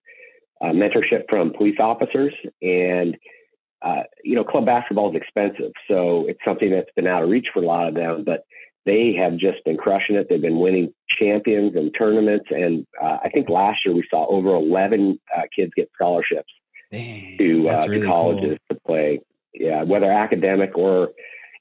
uh, 0.61 0.67
mentorship 0.67 1.23
from 1.29 1.53
police 1.53 1.77
officers. 1.79 2.33
And, 2.61 3.17
uh, 3.81 4.03
you 4.23 4.35
know, 4.35 4.43
club 4.43 4.65
basketball 4.65 5.11
is 5.11 5.21
expensive. 5.21 5.71
So 5.87 6.25
it's 6.27 6.39
something 6.45 6.71
that's 6.71 6.89
been 6.95 7.07
out 7.07 7.23
of 7.23 7.29
reach 7.29 7.47
for 7.53 7.61
a 7.61 7.65
lot 7.65 7.87
of 7.87 7.95
them. 7.95 8.23
But 8.25 8.43
they 8.87 9.13
have 9.19 9.37
just 9.37 9.63
been 9.65 9.77
crushing 9.77 10.15
it. 10.15 10.27
They've 10.29 10.41
been 10.41 10.59
winning 10.59 10.93
champions 11.19 11.75
and 11.75 11.93
tournaments. 11.95 12.45
And 12.49 12.87
uh, 13.01 13.17
I 13.23 13.29
think 13.29 13.49
last 13.49 13.79
year 13.85 13.93
we 13.93 14.07
saw 14.09 14.25
over 14.27 14.55
11 14.55 15.19
uh, 15.35 15.41
kids 15.53 15.73
get 15.75 15.91
scholarships 15.93 16.51
Dang, 16.91 17.35
to, 17.37 17.69
uh, 17.69 17.85
really 17.85 18.01
to 18.01 18.07
colleges 18.07 18.57
cool. 18.69 18.75
to 18.75 18.81
play. 18.87 19.19
Yeah, 19.53 19.83
whether 19.83 20.11
academic 20.11 20.77
or, 20.77 21.09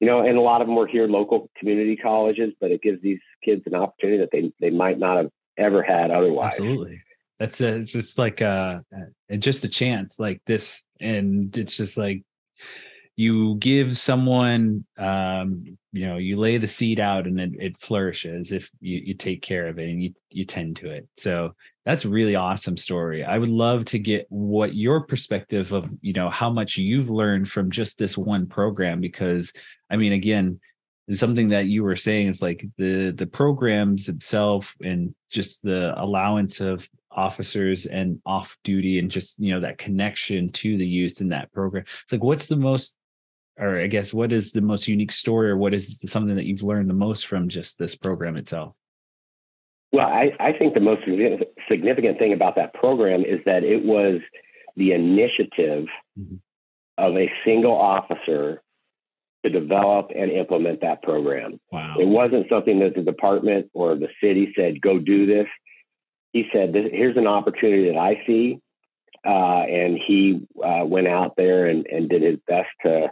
you 0.00 0.06
know, 0.06 0.20
and 0.20 0.36
a 0.36 0.40
lot 0.40 0.60
of 0.60 0.66
them 0.66 0.76
were 0.76 0.86
here 0.86 1.08
local 1.08 1.50
community 1.58 1.96
colleges, 1.96 2.52
but 2.60 2.70
it 2.70 2.82
gives 2.82 3.02
these 3.02 3.20
kids 3.42 3.62
an 3.66 3.74
opportunity 3.74 4.18
that 4.18 4.28
they, 4.30 4.52
they 4.60 4.70
might 4.70 4.98
not 4.98 5.16
have 5.16 5.30
ever 5.56 5.82
had 5.82 6.10
otherwise. 6.10 6.52
Absolutely. 6.52 7.02
That's 7.38 7.61
uh, 7.61 7.83
just 7.85 8.19
like 8.19 8.40
uh, 8.40 8.81
just 9.38 9.64
a 9.64 9.69
chance 9.69 10.19
like 10.19 10.40
this. 10.47 10.85
And 11.00 11.57
it's 11.57 11.76
just 11.76 11.99
like, 11.99 12.23
you 13.16 13.55
give 13.57 13.97
someone 13.97 14.85
um, 14.99 15.78
you 15.93 16.07
know 16.07 16.19
you 16.19 16.37
lay 16.37 16.59
the 16.59 16.66
seed 16.66 17.00
out 17.00 17.26
and 17.26 17.40
it, 17.40 17.52
it 17.59 17.78
flourishes 17.78 18.52
if 18.52 18.71
you, 18.81 18.99
you 18.99 19.14
take 19.14 19.40
care 19.40 19.66
of 19.66 19.78
it 19.78 19.88
and 19.88 20.02
you, 20.02 20.14
you 20.31 20.45
tend 20.45 20.76
to 20.76 20.90
it 20.90 21.09
so 21.16 21.55
that's 21.87 22.05
a 22.05 22.09
really 22.09 22.35
awesome 22.35 22.76
story 22.76 23.25
i 23.25 23.38
would 23.38 23.49
love 23.49 23.87
to 23.87 23.99
get 23.99 24.26
what 24.28 24.75
your 24.75 25.00
perspective 25.00 25.73
of 25.73 25.88
you 26.02 26.12
know 26.12 26.28
how 26.28 26.50
much 26.50 26.76
you've 26.76 27.09
learned 27.09 27.49
from 27.49 27.71
just 27.71 27.97
this 27.97 28.16
one 28.16 28.47
program 28.47 29.00
because 29.00 29.52
i 29.90 29.97
mean 29.97 30.12
again 30.12 30.61
something 31.14 31.49
that 31.49 31.66
you 31.66 31.83
were 31.83 31.97
saying 31.97 32.28
is 32.28 32.43
like 32.43 32.66
the 32.76 33.12
the 33.12 33.26
programs 33.26 34.09
itself 34.09 34.75
and 34.83 35.14
just 35.31 35.62
the 35.62 35.95
allowance 35.97 36.61
of 36.61 36.87
officers 37.16 37.87
and 37.87 38.20
off 38.25 38.56
duty 38.62 38.99
and 38.99 39.11
just 39.11 39.38
you 39.38 39.52
know 39.52 39.61
that 39.61 39.78
connection 39.78 40.49
to 40.50 40.76
the 40.76 40.87
youth 40.87 41.20
in 41.20 41.28
that 41.28 41.50
program 41.52 41.82
it's 42.02 42.12
like 42.12 42.23
what's 42.23 42.46
the 42.46 42.56
most 42.56 42.96
or 43.58 43.80
I 43.80 43.87
guess 43.87 44.12
what 44.12 44.32
is 44.32 44.52
the 44.52 44.61
most 44.61 44.87
unique 44.87 45.12
story 45.12 45.50
or 45.50 45.56
what 45.56 45.75
is 45.75 46.00
something 46.04 46.37
that 46.37 46.44
you've 46.44 46.62
learned 46.62 46.90
the 46.90 46.94
most 46.94 47.26
from 47.26 47.49
just 47.49 47.78
this 47.78 47.94
program 47.94 48.37
itself? 48.37 48.75
Well, 49.92 50.06
I, 50.06 50.32
I 50.38 50.52
think 50.52 50.75
the 50.75 50.80
most 50.80 51.02
significant 51.68 52.18
thing 52.18 52.32
about 52.32 52.56
that 52.56 52.75
program 52.75 53.23
is 53.23 53.40
that 53.46 53.64
it 53.64 53.85
was 53.85 54.20
the 54.76 54.92
initiative 54.92 55.87
mm-hmm. 56.18 56.37
of 56.99 57.16
a 57.16 57.32
single 57.44 57.75
officer 57.75 58.62
to 59.44 59.50
develop 59.50 60.11
and 60.14 60.30
implement 60.30 60.80
that 60.82 61.02
program. 61.02 61.61
Wow. 61.70 61.96
It 61.99 62.08
wasn't 62.08 62.46
something 62.50 62.80
that 62.80 62.94
the 62.94 63.02
department 63.02 63.70
or 63.73 63.94
the 63.94 64.08
city 64.23 64.52
said, 64.56 64.82
go 64.82 64.99
do 64.99 65.25
this. 65.25 65.46
He 66.33 66.45
said, 66.52 66.75
here's 66.75 67.16
an 67.16 67.26
opportunity 67.26 67.90
that 67.90 67.99
I 67.99 68.23
see. 68.26 68.61
Uh, 69.26 69.62
and 69.62 69.99
he 70.06 70.47
uh, 70.64 70.85
went 70.85 71.09
out 71.09 71.35
there 71.37 71.66
and, 71.66 71.87
and 71.87 72.09
did 72.09 72.23
his 72.23 72.38
best 72.47 72.68
to 72.85 73.09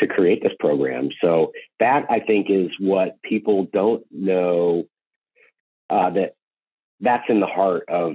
to 0.00 0.06
create 0.08 0.42
this 0.42 0.52
program. 0.58 1.10
So 1.20 1.52
that 1.78 2.06
I 2.10 2.18
think 2.20 2.48
is 2.50 2.70
what 2.80 3.20
people 3.22 3.68
don't 3.72 4.02
know 4.10 4.84
uh, 5.90 6.10
that 6.10 6.34
that's 7.00 7.24
in 7.28 7.40
the 7.40 7.46
heart 7.46 7.84
of 7.88 8.14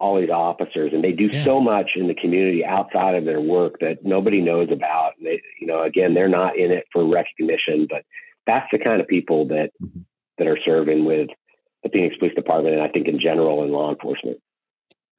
all 0.00 0.20
these 0.20 0.30
officers, 0.30 0.92
and 0.92 1.02
they 1.02 1.12
do 1.12 1.24
yeah. 1.24 1.44
so 1.44 1.60
much 1.60 1.90
in 1.96 2.06
the 2.06 2.14
community 2.14 2.64
outside 2.64 3.16
of 3.16 3.24
their 3.24 3.40
work 3.40 3.80
that 3.80 4.04
nobody 4.04 4.40
knows 4.40 4.68
about. 4.70 5.14
They, 5.20 5.42
you 5.60 5.66
know, 5.66 5.82
again, 5.82 6.14
they're 6.14 6.28
not 6.28 6.56
in 6.56 6.70
it 6.70 6.84
for 6.92 7.04
recognition, 7.04 7.88
but 7.90 8.04
that's 8.46 8.68
the 8.70 8.78
kind 8.78 9.00
of 9.00 9.08
people 9.08 9.48
that 9.48 9.70
mm-hmm. 9.82 10.00
that 10.38 10.46
are 10.46 10.58
serving 10.64 11.04
with 11.04 11.30
the 11.92 11.98
Phoenix 11.98 12.16
Police 12.16 12.34
Department, 12.34 12.74
and 12.74 12.82
I 12.82 12.88
think 12.88 13.08
in 13.08 13.20
general 13.20 13.64
in 13.64 13.72
law 13.72 13.90
enforcement. 13.90 14.38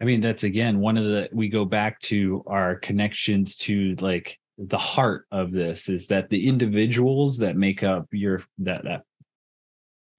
I 0.01 0.05
mean, 0.05 0.21
that's 0.21 0.43
again 0.43 0.79
one 0.79 0.97
of 0.97 1.03
the 1.03 1.29
we 1.31 1.49
go 1.49 1.65
back 1.65 1.99
to 2.01 2.43
our 2.47 2.75
connections 2.75 3.55
to 3.57 3.95
like 3.99 4.39
the 4.57 4.77
heart 4.77 5.25
of 5.31 5.51
this 5.51 5.87
is 5.89 6.07
that 6.07 6.29
the 6.29 6.47
individuals 6.47 7.37
that 7.37 7.55
make 7.55 7.83
up 7.83 8.07
your 8.11 8.43
that 8.59 8.83
that 8.83 9.03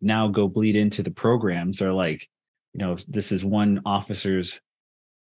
now 0.01 0.29
go 0.29 0.49
bleed 0.49 0.77
into 0.77 1.03
the 1.03 1.11
programs 1.11 1.83
are 1.83 1.93
like 1.93 2.27
you 2.73 2.79
know 2.79 2.97
this 3.09 3.33
is 3.33 3.45
one 3.45 3.83
officer's 3.85 4.61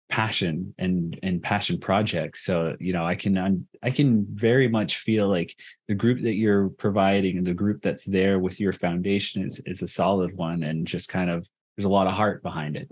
passion 0.10 0.74
and 0.80 1.20
and 1.22 1.44
passion 1.44 1.80
projects 1.80 2.44
so 2.44 2.76
you 2.80 2.92
know 2.92 3.06
i 3.06 3.14
can 3.14 3.68
i 3.84 3.92
can 3.92 4.26
very 4.34 4.68
much 4.68 4.98
feel 4.98 5.30
like 5.30 5.56
the 5.88 5.94
group 5.94 6.20
that 6.24 6.34
you're 6.34 6.70
providing 6.70 7.38
and 7.38 7.46
the 7.46 7.54
group 7.54 7.80
that's 7.84 8.06
there 8.06 8.40
with 8.40 8.60
your 8.60 8.74
foundation 8.74 9.46
is 9.46 9.62
is 9.68 9.84
a 9.84 9.88
solid 9.88 10.36
one 10.36 10.64
and 10.64 10.88
just 10.88 11.10
kind 11.10 11.30
of 11.30 11.46
there's 11.78 11.86
a 11.86 11.90
lot 11.90 12.08
of 12.08 12.14
heart 12.14 12.42
behind 12.42 12.76
it 12.76 12.90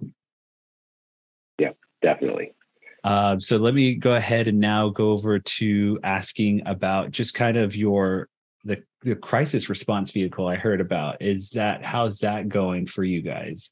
yeah 1.60 1.72
definitely 2.04 2.54
uh, 3.04 3.40
so 3.40 3.56
let 3.58 3.74
me 3.74 3.96
go 3.96 4.14
ahead 4.14 4.50
and 4.50 4.60
now 4.60 4.90
go 4.90 5.12
over 5.12 5.40
to 5.40 5.98
asking 6.04 6.62
about 6.66 7.10
just 7.10 7.34
kind 7.34 7.56
of 7.56 7.74
your 7.74 8.28
the 8.66 8.84
the 9.02 9.16
crisis 9.16 9.70
response 9.70 10.12
vehicle 10.12 10.48
I 10.48 10.56
heard 10.56 10.82
about. 10.82 11.22
Is 11.22 11.52
that 11.52 11.84
how's 11.84 12.20
that 12.20 12.50
going 12.50 12.86
for 12.86 13.04
you 13.04 13.22
guys? 13.22 13.72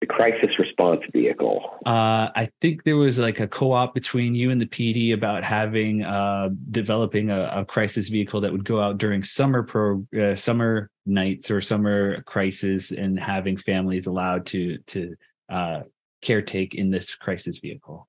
The 0.00 0.08
crisis 0.08 0.50
response 0.84 1.10
vehicle. 1.12 1.78
Uh, 1.86 2.28
I 2.34 2.50
think 2.60 2.84
there 2.84 2.96
was 2.96 3.18
like 3.18 3.40
a 3.40 3.48
co-op 3.48 3.94
between 3.94 4.34
you 4.34 4.50
and 4.50 4.60
the 4.60 4.66
PD 4.66 5.14
about 5.14 5.44
having 5.44 6.02
uh, 6.02 6.50
developing 6.70 7.30
a, 7.30 7.60
a, 7.60 7.64
crisis 7.64 8.08
vehicle 8.08 8.40
that 8.42 8.52
would 8.52 8.64
go 8.64 8.80
out 8.80 8.98
during 8.98 9.22
summer 9.22 9.62
pro 9.62 10.04
uh, 10.20 10.34
summer 10.34 10.90
nights 11.06 11.50
or 11.50 11.60
summer 11.60 12.22
crisis 12.22 12.90
and 12.90 13.18
having 13.18 13.56
families 13.56 14.06
allowed 14.06 14.46
to 14.46 14.78
to 14.86 15.14
uh, 15.50 15.80
caretake 16.22 16.74
in 16.74 16.90
this 16.90 17.14
crisis 17.14 17.58
vehicle? 17.58 18.08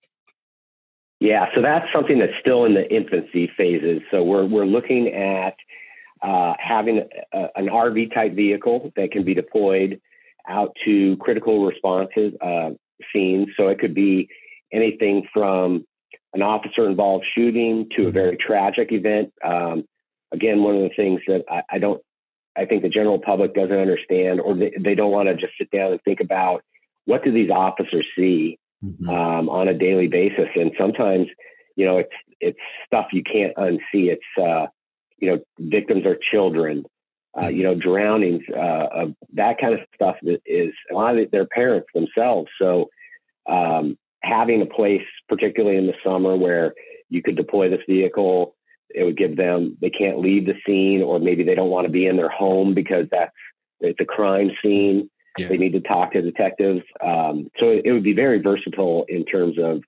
Yeah, 1.20 1.46
so 1.56 1.62
that's 1.62 1.86
something 1.94 2.20
that's 2.20 2.34
still 2.42 2.66
in 2.66 2.74
the 2.74 2.94
infancy 2.94 3.50
phases. 3.58 4.02
So 4.12 4.24
we're 4.24 4.46
we're 4.46 4.66
looking 4.66 5.14
at 5.14 5.56
uh, 6.22 6.54
having 6.60 7.08
a, 7.34 7.48
an 7.56 7.68
RV 7.68 8.14
type 8.14 8.34
vehicle 8.34 8.92
that 8.96 9.12
can 9.12 9.24
be 9.24 9.34
deployed 9.34 10.02
out 10.48 10.76
to 10.86 11.18
critical 11.18 11.66
responses 11.66 12.34
uh, 12.42 12.72
scenes. 13.14 13.48
So 13.58 13.68
it 13.68 13.80
could 13.80 13.94
be 13.94 14.30
anything 14.72 15.28
from 15.34 15.86
an 16.34 16.42
officer 16.42 16.88
involved 16.88 17.26
shooting 17.34 17.88
to 17.96 18.08
a 18.08 18.12
very 18.12 18.38
tragic 18.38 18.92
event. 18.92 19.32
Um, 19.44 19.86
again, 20.34 20.64
one 20.64 20.76
of 20.76 20.82
the 20.82 20.96
things 20.96 21.22
that 21.28 21.46
I, 21.50 21.62
I, 21.72 21.78
don't, 21.80 22.02
I 22.56 22.66
think 22.66 22.82
the 22.82 22.90
general 22.90 23.20
public 23.20 23.54
doesn't 23.54 23.76
understand, 23.76 24.42
or 24.42 24.56
they, 24.56 24.74
they 24.80 24.96
don't 24.96 25.12
want 25.12 25.30
to 25.30 25.36
just 25.36 25.54
sit 25.58 25.72
down 25.72 25.92
and 25.92 26.02
think 26.04 26.20
about 26.20 26.62
what 27.06 27.24
do 27.24 27.32
these 27.32 27.50
officers 27.50 28.06
see 28.18 28.60
mm-hmm. 28.84 29.10
um, 29.10 29.50
on 29.50 29.68
a 29.68 29.74
daily 29.74 30.08
basis? 30.08 30.50
And 30.56 30.72
sometimes, 30.78 31.28
you 31.76 31.86
know, 31.86 32.00
it's 32.00 32.14
it's 32.42 32.60
stuff 32.86 33.08
you 33.14 33.24
can't 33.24 33.56
unsee. 33.56 34.12
It's 34.12 34.22
uh, 34.42 34.68
you 35.18 35.32
know, 35.32 35.40
victims 35.60 36.06
are 36.06 36.18
children. 36.32 36.86
Uh, 37.38 37.50
you 37.50 37.64
know, 37.64 37.76
drownings, 37.76 38.42
uh, 38.50 39.08
that 39.34 39.60
kind 39.60 39.74
of 39.74 39.82
stuff 39.94 40.16
is 40.46 40.72
a 40.90 40.94
lot 40.94 41.18
of 41.18 41.30
their 41.32 41.46
parents 41.46 41.88
themselves. 41.94 42.48
So, 42.58 42.90
um, 43.46 43.98
having 44.24 44.62
a 44.62 44.66
place, 44.66 45.04
particularly 45.28 45.78
in 45.78 45.86
the 45.86 45.96
summer, 46.02 46.38
where 46.38 46.74
you 47.10 47.22
could 47.22 47.36
deploy 47.36 47.70
this 47.70 47.82
vehicle, 47.88 48.56
it 48.90 49.04
would 49.04 49.18
give 49.18 49.36
them 49.36 49.78
they 49.82 49.90
can't 49.90 50.20
leave 50.20 50.46
the 50.46 50.56
scene, 50.66 51.02
or 51.02 51.20
maybe 51.20 51.44
they 51.44 51.56
don't 51.56 51.70
want 51.70 51.86
to 51.86 51.92
be 51.92 52.08
in 52.08 52.16
their 52.18 52.30
home 52.30 52.74
because 52.74 53.06
that's 53.12 53.36
it's 53.82 54.00
a 54.00 54.06
crime 54.06 54.52
scene. 54.62 55.10
Yeah. 55.38 55.50
They 55.50 55.58
need 55.58 55.74
to 55.74 55.82
talk 55.82 56.14
to 56.14 56.22
detectives. 56.22 56.82
Um, 57.04 57.50
so 57.60 57.70
it, 57.70 57.82
it, 57.86 57.92
would 57.92 58.04
be 58.04 58.14
very 58.14 58.42
versatile 58.42 59.06
in 59.10 59.26
terms 59.26 59.58
of 59.60 59.84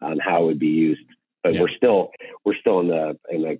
um, 0.00 0.18
how 0.20 0.44
it 0.44 0.46
would 0.46 0.58
be 0.60 0.68
used. 0.68 1.02
But 1.42 1.54
yeah. 1.54 1.60
we're 1.60 1.76
still 1.76 2.10
we're 2.44 2.56
still 2.60 2.80
in 2.80 2.88
the 2.88 3.18
in 3.28 3.42
the 3.42 3.58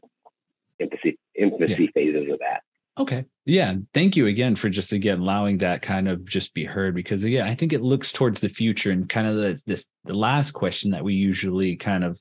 infancy 0.78 1.18
infancy 1.34 1.84
yeah. 1.84 1.90
phases 1.94 2.32
of 2.32 2.38
that. 2.38 2.62
Okay. 2.98 3.24
Yeah. 3.46 3.74
Thank 3.94 4.16
you 4.16 4.26
again 4.26 4.54
for 4.54 4.68
just 4.68 4.92
again 4.92 5.20
allowing 5.20 5.58
that 5.58 5.80
kind 5.82 6.08
of 6.08 6.24
just 6.26 6.52
be 6.52 6.64
heard 6.64 6.94
because 6.94 7.24
again, 7.24 7.46
I 7.46 7.54
think 7.54 7.72
it 7.72 7.80
looks 7.82 8.12
towards 8.12 8.40
the 8.40 8.50
future 8.50 8.90
and 8.90 9.08
kind 9.08 9.26
of 9.26 9.36
the 9.36 9.60
this 9.66 9.86
the 10.04 10.14
last 10.14 10.52
question 10.52 10.90
that 10.90 11.02
we 11.02 11.14
usually 11.14 11.76
kind 11.76 12.04
of 12.04 12.20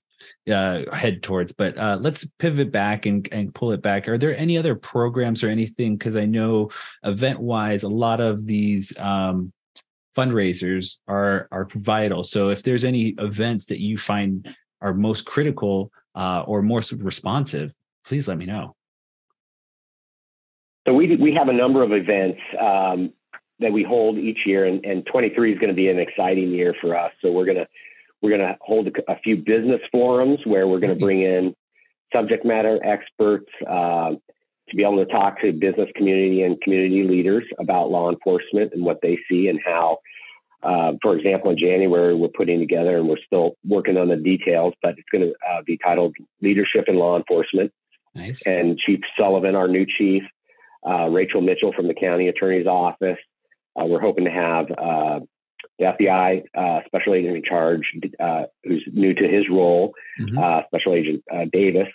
uh, 0.52 0.84
head 0.96 1.24
towards. 1.24 1.52
But 1.52 1.78
uh, 1.78 1.98
let's 2.00 2.26
pivot 2.40 2.72
back 2.72 3.06
and, 3.06 3.28
and 3.32 3.54
pull 3.54 3.74
it 3.74 3.82
back. 3.82 4.08
Are 4.08 4.18
there 4.18 4.36
any 4.36 4.58
other 4.58 4.76
programs 4.76 5.44
or 5.44 5.50
anything? 5.50 5.98
Because 5.98 6.16
I 6.16 6.26
know 6.26 6.72
event 7.04 7.40
wise, 7.40 7.84
a 7.84 7.90
lot 7.90 8.22
of 8.22 8.48
these 8.48 8.98
um, 8.98 9.52
fundraisers 10.18 11.00
are 11.08 11.50
are 11.52 11.68
vital. 11.76 12.24
So 12.24 12.50
if 12.50 12.64
there's 12.64 12.86
any 12.86 13.14
events 13.18 13.66
that 13.66 13.82
you 13.82 13.98
find 13.98 14.56
are 14.82 14.94
most 14.94 15.26
critical 15.26 15.92
uh, 16.16 16.42
or 16.42 16.62
most 16.62 16.94
responsive, 16.94 17.74
please 18.06 18.28
let 18.28 18.38
me 18.38 18.46
know. 18.46 18.76
So 20.88 20.94
we 20.94 21.16
we 21.16 21.34
have 21.36 21.48
a 21.48 21.54
number 21.54 21.84
of 21.84 21.92
events 21.92 22.40
um, 22.60 23.14
that 23.60 23.72
we 23.72 23.84
hold 23.84 24.18
each 24.18 24.40
year, 24.46 24.66
and, 24.66 24.84
and 24.84 25.06
23 25.06 25.54
is 25.54 25.60
going 25.60 25.70
to 25.70 25.76
be 25.76 25.90
an 25.90 26.00
exciting 26.00 26.52
year 26.52 26.76
for 26.82 26.98
us. 26.98 27.12
So 27.22 27.32
we're 27.32 27.46
gonna 27.46 27.68
we're 28.22 28.32
gonna 28.32 28.58
hold 28.62 28.88
a, 28.88 29.12
a 29.12 29.20
few 29.20 29.38
business 29.38 29.82
forums 29.92 30.40
where 30.46 30.68
we're 30.68 30.80
going 30.80 30.94
to 30.94 31.00
bring 31.00 31.22
in 31.22 31.56
subject 32.14 32.46
matter 32.46 32.80
experts 32.84 33.50
uh, 33.68 34.12
to 34.12 34.76
be 34.76 34.84
able 34.84 35.04
to 35.04 35.12
talk 35.12 35.40
to 35.42 35.52
business 35.52 35.90
community 35.96 36.44
and 36.44 36.60
community 36.62 37.04
leaders 37.04 37.44
about 37.60 37.90
law 37.90 38.10
enforcement 38.10 38.74
and 38.74 38.84
what 38.84 39.00
they 39.02 39.18
see 39.30 39.48
and 39.48 39.60
how. 39.64 39.98
Uh, 40.64 40.94
for 41.02 41.18
example, 41.18 41.50
in 41.52 41.58
January, 41.58 42.14
we're 42.14 42.28
putting 42.28 42.60
together 42.60 42.98
and 42.98 43.08
we're 43.08 43.18
still 43.26 43.56
working 43.68 43.98
on 43.98 44.10
the 44.10 44.16
details, 44.16 44.74
but 44.82 44.92
it's 44.92 45.10
going 45.12 45.24
to 45.24 45.34
uh, 45.50 45.62
be 45.66 45.78
titled 45.78 46.16
Leadership 46.42 46.86
in 46.88 46.98
Law 46.98 47.18
Enforcement. 47.18 47.72
Nice. 48.14 48.46
And 48.46 48.78
Chief 48.78 49.00
Sullivan, 49.18 49.56
our 49.56 49.68
new 49.68 49.86
chief, 49.86 50.24
uh, 50.88 51.08
Rachel 51.08 51.42
Mitchell 51.42 51.74
from 51.74 51.88
the 51.88 51.94
county 51.94 52.28
attorney's 52.28 52.68
office. 52.68 53.20
Uh, 53.80 53.86
we're 53.86 54.02
hoping 54.02 54.26
to 54.26 54.32
have 54.32 54.66
uh, 54.72 55.20
the 55.80 55.86
FBI 55.86 56.44
uh, 56.56 56.80
special 56.86 57.14
agent 57.14 57.38
in 57.38 57.44
charge, 57.44 57.84
uh, 58.20 58.44
who's 58.64 58.84
new 58.92 59.14
to 59.14 59.28
his 59.28 59.46
role, 59.50 59.94
mm-hmm. 60.20 60.38
Uh, 60.38 60.62
special 60.68 60.94
agent 60.94 61.24
Davis, 61.52 61.88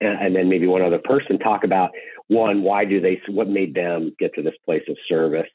and, 0.00 0.18
and, 0.18 0.36
then 0.36 0.48
maybe 0.48 0.66
one 0.66 0.82
other 0.82 0.98
person 0.98 1.38
talk 1.38 1.64
about 1.64 1.90
one, 2.28 2.62
why 2.62 2.84
do 2.84 3.00
they, 3.00 3.20
what 3.28 3.48
made 3.48 3.74
them 3.74 4.14
get 4.18 4.34
to 4.34 4.42
this 4.42 4.54
place 4.64 4.82
of 4.88 4.96
service? 5.08 5.48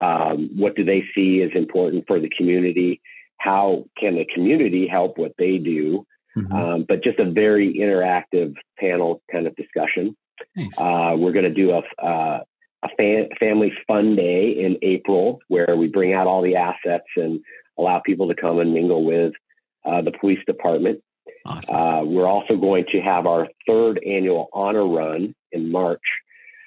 Um, 0.00 0.50
what 0.56 0.74
do 0.74 0.84
they 0.84 1.04
see 1.14 1.42
as 1.42 1.50
important 1.54 2.04
for 2.06 2.18
the 2.18 2.28
community? 2.28 3.00
How 3.38 3.84
can 3.98 4.16
the 4.16 4.26
community 4.34 4.86
help 4.88 5.16
what 5.16 5.32
they 5.38 5.58
do? 5.58 6.06
Mm-hmm. 6.36 6.52
Um, 6.52 6.84
but 6.88 7.04
just 7.04 7.18
a 7.18 7.30
very 7.30 7.74
interactive 7.74 8.54
panel 8.78 9.22
kind 9.30 9.46
of 9.46 9.54
discussion. 9.54 10.16
Nice. 10.56 10.78
Uh, 10.78 11.14
we're 11.16 11.32
going 11.32 11.44
to 11.44 11.54
do 11.54 11.70
a, 11.70 12.04
uh, 12.04 12.40
a 12.82 12.88
fan, 12.96 13.28
family 13.38 13.72
fun 13.86 14.16
day 14.16 14.50
in 14.50 14.76
April 14.82 15.40
where 15.48 15.76
we 15.76 15.88
bring 15.88 16.12
out 16.12 16.26
all 16.26 16.42
the 16.42 16.56
assets 16.56 17.06
and 17.16 17.40
allow 17.78 18.00
people 18.00 18.28
to 18.28 18.34
come 18.34 18.58
and 18.58 18.74
mingle 18.74 19.04
with 19.04 19.32
uh, 19.84 20.02
the 20.02 20.12
police 20.12 20.40
department. 20.46 21.00
Awesome. 21.46 21.74
Uh, 21.74 22.04
we're 22.04 22.26
also 22.26 22.56
going 22.56 22.84
to 22.92 23.00
have 23.00 23.26
our 23.26 23.48
third 23.66 24.00
annual 24.06 24.48
honor 24.52 24.86
run 24.86 25.34
in 25.50 25.70
March, 25.70 26.02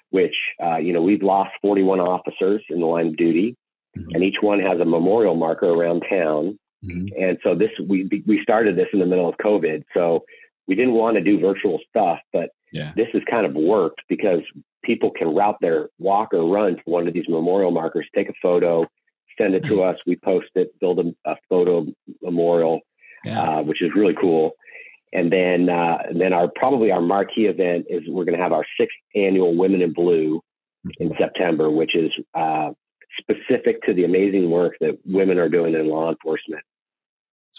which, 0.10 0.36
uh, 0.64 0.78
you 0.78 0.94
know, 0.94 1.02
we've 1.02 1.24
lost 1.24 1.52
41 1.62 2.00
officers 2.00 2.64
in 2.70 2.80
the 2.80 2.86
line 2.86 3.08
of 3.08 3.18
duty, 3.18 3.56
mm-hmm. 3.98 4.10
and 4.14 4.24
each 4.24 4.38
one 4.42 4.60
has 4.60 4.80
a 4.80 4.86
memorial 4.86 5.36
marker 5.36 5.68
around 5.68 6.04
town. 6.10 6.60
Mm-hmm. 6.84 7.22
And 7.22 7.38
so 7.44 7.56
this, 7.56 7.72
we, 7.88 8.24
we 8.26 8.42
started 8.44 8.76
this 8.76 8.88
in 8.94 9.00
the 9.00 9.06
middle 9.06 9.28
of 9.28 9.36
COVID. 9.38 9.84
So 9.94 10.26
we 10.68 10.76
didn't 10.76 10.94
want 10.94 11.16
to 11.18 11.24
do 11.24 11.40
virtual 11.40 11.80
stuff, 11.90 12.20
but 12.34 12.50
yeah. 12.76 12.92
this 12.96 13.08
has 13.14 13.22
kind 13.30 13.46
of 13.46 13.54
worked 13.54 14.02
because 14.10 14.42
people 14.84 15.10
can 15.10 15.34
route 15.34 15.58
their 15.62 15.90
walk 15.98 16.34
or 16.34 16.46
run 16.46 16.76
to 16.76 16.82
one 16.86 17.08
of 17.08 17.14
these 17.14 17.28
memorial 17.30 17.72
markers, 17.72 18.06
take 18.14 18.28
a 18.28 18.34
photo, 18.42 18.86
send 19.38 19.56
it 19.56 19.64
nice. 19.64 19.72
to 19.72 19.82
us. 19.82 20.02
We 20.06 20.18
post 20.18 20.50
it, 20.56 20.78
build 20.80 21.00
a, 21.00 21.16
a 21.30 21.38
photo 21.50 21.88
memorial, 22.22 22.82
yeah. 23.24 23.42
uh, 23.42 23.64
which 23.64 23.82
is 23.82 23.92
really 23.96 24.16
cool. 24.20 24.52
And 25.14 25.32
then, 25.32 25.70
uh, 25.70 26.00
and 26.10 26.20
then 26.20 26.34
our 26.34 26.50
probably 26.54 26.92
our 26.92 27.02
marquee 27.02 27.46
event 27.46 27.86
is 27.90 28.04
we're 28.08 28.26
going 28.26 28.38
to 28.38 28.44
have 28.44 28.52
our 28.52 28.66
sixth 28.78 28.98
annual 29.16 29.56
Women 29.56 29.82
in 29.82 29.94
Blue 29.94 30.42
in 31.00 31.10
mm-hmm. 31.10 31.18
September, 31.18 31.72
which 31.72 31.96
is 31.96 32.12
uh, 32.34 32.72
specific 33.20 33.82
to 33.84 33.94
the 33.94 34.04
amazing 34.04 34.50
work 34.50 34.74
that 34.82 34.98
women 35.06 35.40
are 35.40 35.48
doing 35.48 35.74
in 35.76 35.88
law 35.88 36.10
enforcement. 36.10 36.64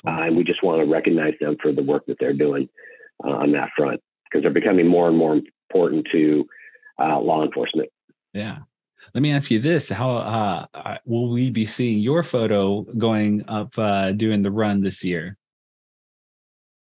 Uh, 0.07 0.25
and 0.25 0.37
we 0.37 0.45
just 0.45 0.63
want 0.63 0.79
to 0.79 0.93
recognize 0.93 1.33
them 1.41 1.57
for 1.63 1.73
the 1.73 1.83
work 1.83 2.05
that 2.07 2.19
they're 2.21 2.35
doing 2.35 2.69
uh, 3.25 3.31
on 3.31 3.53
that 3.53 3.71
front 3.75 3.99
because 4.31 4.43
they're 4.43 4.51
becoming 4.51 4.87
more 4.87 5.09
and 5.09 5.17
more 5.17 5.41
important 5.71 6.07
to 6.13 6.47
uh, 6.99 7.19
law 7.21 7.45
enforcement. 7.45 7.89
Yeah. 8.33 8.59
Let 9.15 9.23
me 9.23 9.33
ask 9.33 9.51
you 9.51 9.61
this: 9.61 9.89
How 9.89 10.11
uh, 10.17 10.67
uh, 10.75 10.99
will 11.05 11.31
we 11.31 11.51
be 11.51 11.67
seeing 11.67 11.99
your 11.99 12.23
photo 12.23 12.83
going 12.83 13.45
up 13.49 13.79
uh, 13.79 14.13
doing 14.13 14.43
the 14.43 14.51
run 14.51 14.83
this 14.83 15.05
year? 15.05 15.37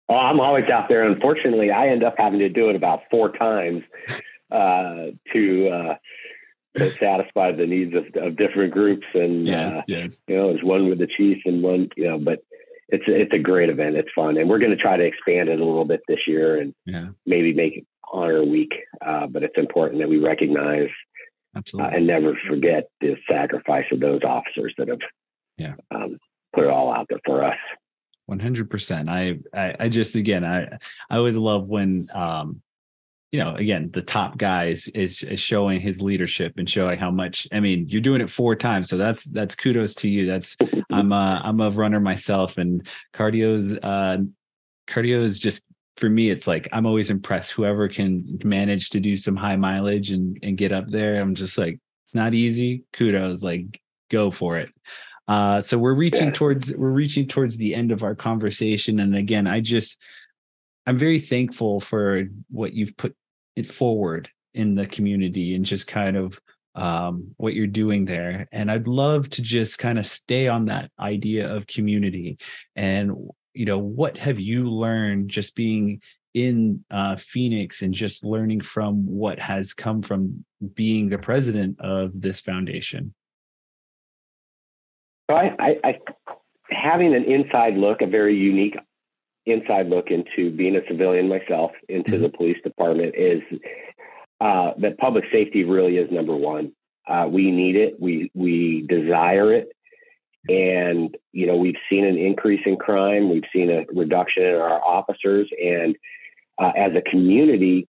Oh, 0.09 0.17
I'm 0.17 0.41
always 0.41 0.65
out 0.67 0.89
there. 0.89 1.03
Unfortunately, 1.05 1.71
I 1.71 1.89
end 1.89 2.05
up 2.05 2.15
having 2.19 2.39
to 2.41 2.49
do 2.49 2.69
it 2.69 2.77
about 2.77 3.03
four 3.11 3.33
times 3.33 3.83
uh, 4.51 5.07
to 5.33 5.69
uh, 5.69 5.95
to 6.77 6.95
satisfy 6.99 7.53
the 7.53 7.67
needs 7.67 7.95
of, 7.95 8.05
of 8.23 8.37
different 8.37 8.73
groups. 8.73 9.07
And 9.15 9.47
yes, 9.47 9.73
uh, 9.73 9.83
yes. 9.89 10.23
you 10.27 10.37
know, 10.37 10.53
there's 10.53 10.65
one 10.65 10.89
with 10.89 10.99
the 10.99 11.07
chief 11.07 11.39
and 11.45 11.63
one, 11.63 11.89
you 11.97 12.09
know, 12.09 12.19
but 12.19 12.41
it's 12.89 13.05
it's 13.07 13.33
a 13.33 13.39
great 13.39 13.71
event. 13.71 13.97
It's 13.97 14.11
fun, 14.15 14.37
and 14.37 14.49
we're 14.49 14.59
going 14.59 14.71
to 14.71 14.77
try 14.77 14.97
to 14.97 15.05
expand 15.05 15.49
it 15.49 15.61
a 15.61 15.65
little 15.65 15.85
bit 15.85 16.03
this 16.09 16.27
year, 16.27 16.61
and 16.61 16.75
yeah. 16.85 17.09
maybe 17.27 17.53
make 17.53 17.79
it 17.79 17.87
honor 18.13 18.45
week. 18.45 18.73
Uh, 19.05 19.27
but 19.27 19.43
it's 19.43 19.57
important 19.57 20.01
that 20.01 20.09
we 20.09 20.19
recognize 20.19 20.89
uh, 21.57 21.61
and 21.83 22.07
never 22.07 22.39
forget 22.49 22.89
the 23.01 23.17
sacrifice 23.29 23.87
of 23.93 24.01
those 24.01 24.23
officers 24.23 24.75
that 24.79 24.89
have 24.89 24.99
yeah. 25.57 25.75
um, 25.91 26.19
put 26.55 26.65
it 26.65 26.71
all 26.71 26.93
out 26.93 27.07
there 27.09 27.21
for 27.25 27.45
us. 27.45 27.59
One 28.27 28.41
hundred 28.41 28.71
percent. 28.71 29.09
I 29.09 29.39
I 29.53 29.89
just 29.89 30.15
again 30.15 30.45
I 30.45 30.79
I 31.11 31.17
always 31.17 31.37
love 31.37 31.69
when 31.69 32.07
um 32.15 32.63
you 33.35 33.41
know, 33.41 33.57
again, 33.57 33.91
the 33.93 34.01
top 34.01 34.39
guys 34.39 34.87
is, 34.95 35.25
is 35.25 35.41
showing 35.41 35.81
his 35.81 36.01
leadership 36.01 36.53
and 36.57 36.71
showing 36.71 37.01
how 37.01 37.11
much. 37.11 37.49
I 37.51 37.59
mean, 37.59 37.89
you're 37.89 38.01
doing 38.01 38.21
it 38.21 38.31
four 38.31 38.55
times, 38.55 38.89
so 38.89 38.97
that's 38.97 39.25
that's 39.25 39.57
kudos 39.57 39.97
to 39.97 40.09
you. 40.09 40.25
That's 40.25 40.57
I'm 40.95 41.13
a 41.13 41.41
I'm 41.45 41.61
a 41.61 41.71
runner 41.71 42.01
myself, 42.01 42.59
and 42.59 42.87
cardio's 43.15 43.75
uh, 43.75 44.19
cardio 44.89 45.23
is 45.23 45.39
just 45.39 45.65
for 45.97 46.09
me. 46.09 46.31
It's 46.31 46.47
like 46.47 46.69
I'm 46.73 46.87
always 46.87 47.11
impressed. 47.11 47.53
Whoever 47.53 47.89
can 47.89 48.39
manage 48.45 48.91
to 48.91 49.01
do 49.01 49.17
some 49.17 49.37
high 49.37 49.57
mileage 49.57 50.11
and 50.11 50.39
and 50.43 50.57
get 50.57 50.73
up 50.73 50.89
there, 50.89 51.21
I'm 51.21 51.35
just 51.35 51.59
like 51.59 51.79
it's 52.07 52.15
not 52.15 52.35
easy. 52.35 52.85
Kudos, 52.93 53.43
like 53.43 53.81
go 54.11 54.31
for 54.31 54.59
it. 54.59 54.71
Uh, 55.27 55.61
so 55.61 55.79
we're 55.79 55.95
reaching 55.95 56.27
yeah. 56.27 56.33
towards 56.33 56.75
we're 56.75 56.91
reaching 56.91 57.27
towards 57.27 57.57
the 57.57 57.75
end 57.75 57.93
of 57.93 58.03
our 58.03 58.15
conversation, 58.15 59.01
and 59.01 59.17
again, 59.17 59.47
I 59.47 59.61
just 59.61 59.99
I'm 60.87 60.99
very 60.99 61.21
thankful 61.21 61.81
for 61.81 62.25
what 62.51 62.75
you've 62.75 62.97
put 62.97 63.15
it 63.57 63.71
forward 63.71 64.29
in 64.53 64.75
the 64.75 64.87
community 64.87 65.55
and 65.55 65.65
just 65.65 65.87
kind 65.87 66.17
of 66.17 66.39
um, 66.75 67.35
what 67.37 67.55
you're 67.55 67.67
doing 67.67 68.05
there. 68.05 68.49
And 68.53 68.71
I'd 68.71 68.87
love 68.87 69.31
to 69.31 69.43
just 69.43 69.79
kind 69.79 69.99
of 69.99 70.07
stay 70.07 70.49
on 70.49 70.67
that 70.67 70.91
idea 70.99 71.53
of 71.53 71.67
community. 71.67 72.39
And, 72.75 73.31
you 73.53 73.65
know, 73.65 73.79
what 73.79 74.17
have 74.19 74.41
you 74.41 74.71
learned 74.71 75.31
just 75.31 75.55
being 75.55 76.01
in 76.35 76.85
uh, 76.91 77.17
Phoenix 77.17 77.83
and 77.83 77.95
just 77.95 78.25
learning 78.25 78.61
from 78.63 79.07
what 79.07 79.39
has 79.39 79.73
come 79.73 80.03
from 80.03 80.45
being 80.75 81.09
the 81.09 81.19
president 81.19 81.81
of 81.81 82.11
this 82.15 82.41
foundation? 82.41 83.15
So 85.31 85.37
I, 85.37 85.55
I, 85.59 85.77
I 85.85 85.99
having 86.71 87.15
an 87.15 87.25
inside 87.25 87.77
look, 87.77 88.03
a 88.03 88.07
very 88.07 88.37
unique 88.37 88.77
inside 89.47 89.89
look 89.89 90.09
into 90.11 90.51
being 90.51 90.77
a 90.77 90.81
civilian 90.89 91.29
myself 91.29 91.73
into 91.89 92.13
mm-hmm. 92.13 92.23
the 92.23 92.29
police 92.31 92.57
department 92.65 93.15
is 93.17 93.43
uh, 94.41 94.73
that 94.79 94.99
public 94.99 95.25
safety 95.33 95.65
really 95.65 95.97
is 95.97 96.11
number 96.11 96.35
one. 96.35 96.73
Uh, 97.07 97.27
we 97.31 97.51
need 97.51 97.77
it. 97.77 98.01
We 98.01 98.31
we 98.35 98.87
desire 98.89 99.53
it, 99.53 99.69
and 100.49 101.17
you 101.33 101.47
know 101.47 101.57
we've 101.57 101.77
seen 101.91 102.05
an 102.05 102.17
increase 102.17 102.63
in 102.65 102.77
crime. 102.77 103.31
We've 103.31 103.45
seen 103.53 103.71
a 103.71 103.85
reduction 103.95 104.45
in 104.45 104.55
our 104.55 104.83
officers, 104.83 105.49
and 105.63 105.97
uh, 106.59 106.73
as 106.77 106.93
a 106.95 107.03
community, 107.03 107.89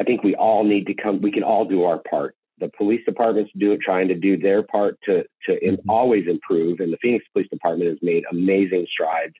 I 0.00 0.04
think 0.04 0.22
we 0.22 0.34
all 0.34 0.64
need 0.64 0.86
to 0.86 0.94
come. 0.94 1.20
We 1.20 1.32
can 1.32 1.44
all 1.44 1.64
do 1.64 1.84
our 1.84 1.98
part. 1.98 2.34
The 2.58 2.70
police 2.76 3.02
departments 3.04 3.52
do 3.56 3.72
it, 3.72 3.80
trying 3.80 4.08
to 4.08 4.14
do 4.14 4.36
their 4.36 4.62
part 4.62 4.98
to 5.04 5.24
to 5.46 5.52
mm-hmm. 5.52 5.88
always 5.88 6.26
improve. 6.26 6.80
And 6.80 6.92
the 6.92 6.98
Phoenix 7.00 7.24
Police 7.32 7.48
Department 7.50 7.90
has 7.90 7.98
made 8.02 8.24
amazing 8.30 8.86
strides 8.90 9.34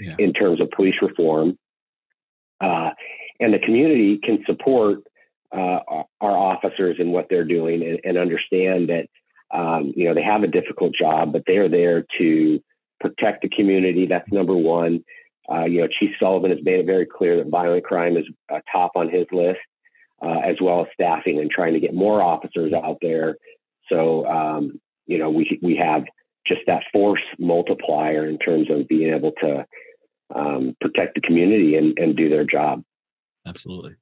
yeah. 0.00 0.16
in 0.18 0.32
terms 0.32 0.60
of 0.60 0.70
police 0.70 0.96
reform. 1.00 1.58
Uh, 2.60 2.90
and 3.40 3.52
the 3.52 3.58
community 3.58 4.18
can 4.22 4.42
support 4.46 5.00
uh, 5.54 5.80
our 6.20 6.36
officers 6.36 6.96
and 6.98 7.12
what 7.12 7.26
they're 7.30 7.44
doing 7.44 7.82
and, 7.82 8.00
and 8.04 8.18
understand 8.18 8.88
that 8.88 9.06
um, 9.56 9.92
you 9.96 10.06
know 10.06 10.14
they 10.14 10.22
have 10.22 10.42
a 10.42 10.48
difficult 10.48 10.94
job, 10.94 11.32
but 11.32 11.44
they 11.46 11.56
are 11.58 11.68
there 11.68 12.04
to 12.18 12.60
protect 13.00 13.42
the 13.42 13.48
community. 13.48 14.06
That's 14.06 14.30
number 14.32 14.56
one. 14.56 15.04
Uh, 15.50 15.64
you 15.64 15.80
know, 15.80 15.88
Chief 15.88 16.10
Sullivan 16.18 16.50
has 16.50 16.60
made 16.62 16.80
it 16.80 16.86
very 16.86 17.06
clear 17.06 17.36
that 17.36 17.48
violent 17.50 17.84
crime 17.84 18.16
is 18.16 18.24
uh, 18.52 18.60
top 18.72 18.92
on 18.96 19.10
his 19.10 19.26
list, 19.30 19.60
uh, 20.24 20.38
as 20.38 20.56
well 20.60 20.80
as 20.80 20.86
staffing 20.94 21.38
and 21.38 21.50
trying 21.50 21.74
to 21.74 21.80
get 21.80 21.94
more 21.94 22.22
officers 22.22 22.72
out 22.72 22.98
there. 23.02 23.36
So 23.90 24.26
um, 24.26 24.80
you 25.06 25.18
know, 25.18 25.30
we 25.30 25.58
we 25.62 25.76
have 25.76 26.04
just 26.46 26.62
that 26.66 26.82
force 26.92 27.22
multiplier 27.38 28.26
in 28.26 28.38
terms 28.38 28.68
of 28.70 28.88
being 28.88 29.14
able 29.14 29.32
to 29.40 29.66
um, 30.34 30.76
protect 30.80 31.14
the 31.14 31.20
community 31.20 31.76
and, 31.76 31.98
and 31.98 32.16
do 32.16 32.28
their 32.28 32.44
job. 32.44 32.82
Absolutely. 33.46 33.94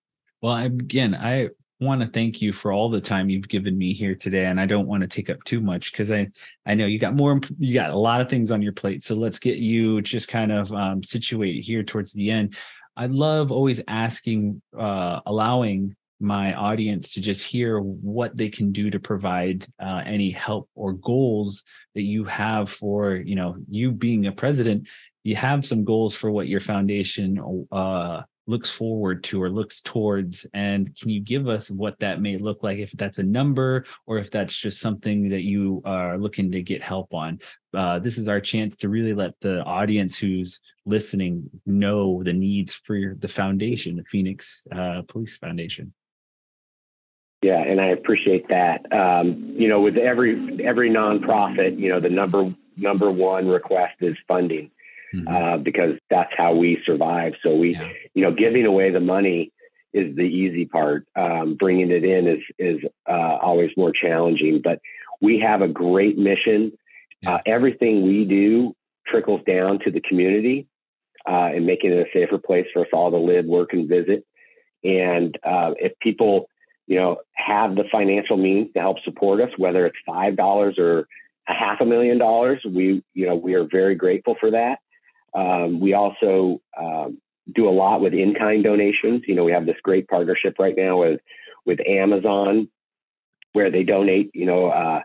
Well, 0.42 0.56
again, 0.56 1.14
I 1.14 1.48
want 1.80 2.00
to 2.00 2.06
thank 2.06 2.42
you 2.42 2.52
for 2.52 2.72
all 2.72 2.90
the 2.90 3.00
time 3.00 3.28
you've 3.28 3.48
given 3.48 3.76
me 3.76 3.92
here 3.92 4.14
today 4.14 4.44
and 4.44 4.60
i 4.60 4.66
don't 4.66 4.86
want 4.86 5.00
to 5.00 5.08
take 5.08 5.28
up 5.28 5.42
too 5.42 5.60
much 5.60 5.90
because 5.90 6.12
i 6.12 6.30
i 6.64 6.76
know 6.76 6.86
you 6.86 6.96
got 6.96 7.12
more 7.12 7.40
you 7.58 7.74
got 7.74 7.90
a 7.90 7.98
lot 7.98 8.20
of 8.20 8.30
things 8.30 8.52
on 8.52 8.62
your 8.62 8.72
plate 8.72 9.02
so 9.02 9.16
let's 9.16 9.40
get 9.40 9.56
you 9.56 10.00
just 10.00 10.28
kind 10.28 10.52
of 10.52 10.72
um, 10.72 11.02
situated 11.02 11.62
here 11.62 11.82
towards 11.82 12.12
the 12.12 12.30
end. 12.30 12.54
I 12.96 13.06
love 13.06 13.50
always 13.50 13.82
asking 13.88 14.60
uh, 14.78 15.20
allowing 15.26 15.96
my 16.20 16.54
audience 16.54 17.14
to 17.14 17.20
just 17.20 17.42
hear 17.42 17.80
what 17.80 18.36
they 18.36 18.48
can 18.48 18.70
do 18.70 18.90
to 18.90 19.00
provide 19.00 19.66
uh, 19.82 20.02
any 20.06 20.30
help 20.30 20.68
or 20.76 20.92
goals 20.92 21.64
that 21.94 22.02
you 22.02 22.24
have 22.24 22.70
for 22.70 23.16
you 23.16 23.34
know 23.34 23.56
you 23.68 23.90
being 23.90 24.26
a 24.26 24.32
president 24.32 24.86
you 25.24 25.34
have 25.36 25.66
some 25.66 25.84
goals 25.84 26.14
for 26.14 26.30
what 26.30 26.48
your 26.48 26.60
foundation 26.60 27.66
uh, 27.72 28.22
looks 28.52 28.68
forward 28.68 29.24
to 29.24 29.42
or 29.42 29.48
looks 29.48 29.80
towards 29.80 30.46
and 30.52 30.94
can 30.94 31.08
you 31.08 31.20
give 31.20 31.48
us 31.48 31.70
what 31.70 31.98
that 32.00 32.20
may 32.20 32.36
look 32.36 32.62
like 32.62 32.78
if 32.78 32.92
that's 32.92 33.18
a 33.18 33.22
number 33.22 33.86
or 34.06 34.18
if 34.18 34.30
that's 34.30 34.54
just 34.54 34.78
something 34.78 35.30
that 35.30 35.40
you 35.40 35.80
are 35.86 36.18
looking 36.18 36.52
to 36.52 36.62
get 36.62 36.82
help 36.82 37.14
on? 37.14 37.40
Uh, 37.74 37.98
this 37.98 38.18
is 38.18 38.28
our 38.28 38.42
chance 38.42 38.76
to 38.76 38.90
really 38.90 39.14
let 39.14 39.32
the 39.40 39.62
audience 39.62 40.18
who's 40.18 40.60
listening 40.84 41.48
know 41.64 42.22
the 42.22 42.32
needs 42.32 42.74
for 42.74 43.16
the 43.18 43.28
foundation 43.28 43.96
the 43.96 44.04
phoenix 44.04 44.66
uh, 44.76 45.00
police 45.08 45.36
foundation. 45.38 45.94
Yeah 47.40 47.62
and 47.62 47.80
i 47.80 47.86
appreciate 47.86 48.46
that. 48.50 48.80
Um, 48.92 49.54
you 49.56 49.68
know 49.68 49.80
with 49.80 49.96
every 49.96 50.62
every 50.62 50.90
nonprofit 50.90 51.80
you 51.80 51.88
know 51.88 52.00
the 52.00 52.10
number 52.10 52.54
number 52.76 53.10
one 53.10 53.48
request 53.48 53.94
is 54.00 54.16
funding 54.28 54.70
mm-hmm. 55.14 55.28
uh, 55.28 55.56
because 55.58 55.98
that's 56.10 56.32
how 56.36 56.54
we 56.54 56.78
survive. 56.84 57.34
So 57.42 57.54
we, 57.54 57.72
yeah. 57.74 57.88
you 58.14 58.22
know, 58.22 58.32
giving 58.32 58.66
away 58.66 58.90
the 58.90 59.00
money 59.00 59.52
is 59.92 60.16
the 60.16 60.22
easy 60.22 60.64
part. 60.64 61.06
Um, 61.16 61.56
bringing 61.56 61.90
it 61.90 62.04
in 62.04 62.26
is 62.26 62.42
is 62.58 62.80
uh, 63.08 63.38
always 63.42 63.70
more 63.76 63.92
challenging. 63.92 64.60
But 64.62 64.80
we 65.20 65.40
have 65.40 65.62
a 65.62 65.68
great 65.68 66.18
mission. 66.18 66.72
Yeah. 67.20 67.34
Uh, 67.34 67.38
everything 67.46 68.02
we 68.06 68.24
do 68.24 68.74
trickles 69.06 69.42
down 69.46 69.78
to 69.80 69.90
the 69.90 70.00
community 70.00 70.66
uh, 71.28 71.50
and 71.54 71.66
making 71.66 71.92
it 71.92 72.06
a 72.06 72.10
safer 72.12 72.38
place 72.38 72.66
for 72.72 72.82
us 72.82 72.88
all 72.92 73.10
to 73.10 73.18
live, 73.18 73.44
work, 73.44 73.72
and 73.72 73.88
visit. 73.88 74.26
And 74.82 75.38
uh, 75.44 75.72
if 75.78 75.98
people, 76.00 76.46
you 76.86 76.98
know, 76.98 77.18
have 77.34 77.76
the 77.76 77.84
financial 77.92 78.36
means 78.36 78.72
to 78.74 78.80
help 78.80 78.98
support 79.04 79.40
us, 79.40 79.50
whether 79.56 79.86
it's 79.86 79.96
five 80.04 80.36
dollars 80.36 80.76
or 80.78 81.06
a 81.48 81.54
half 81.54 81.80
a 81.80 81.84
million 81.84 82.18
dollars, 82.18 82.60
we, 82.64 83.02
you 83.14 83.26
know, 83.26 83.36
we 83.36 83.54
are 83.54 83.64
very 83.64 83.94
grateful 83.94 84.36
for 84.40 84.50
that. 84.52 84.78
Um, 85.34 85.80
we 85.80 85.94
also 85.94 86.60
um, 86.78 87.18
do 87.54 87.68
a 87.68 87.70
lot 87.70 88.00
with 88.00 88.14
in-kind 88.14 88.64
donations. 88.64 89.22
You 89.26 89.34
know, 89.34 89.44
we 89.44 89.52
have 89.52 89.66
this 89.66 89.76
great 89.82 90.08
partnership 90.08 90.56
right 90.58 90.74
now 90.76 91.00
with 91.00 91.20
with 91.64 91.78
Amazon, 91.86 92.68
where 93.52 93.70
they 93.70 93.84
donate, 93.84 94.30
you 94.34 94.46
know, 94.46 94.66
uh, 94.66 95.00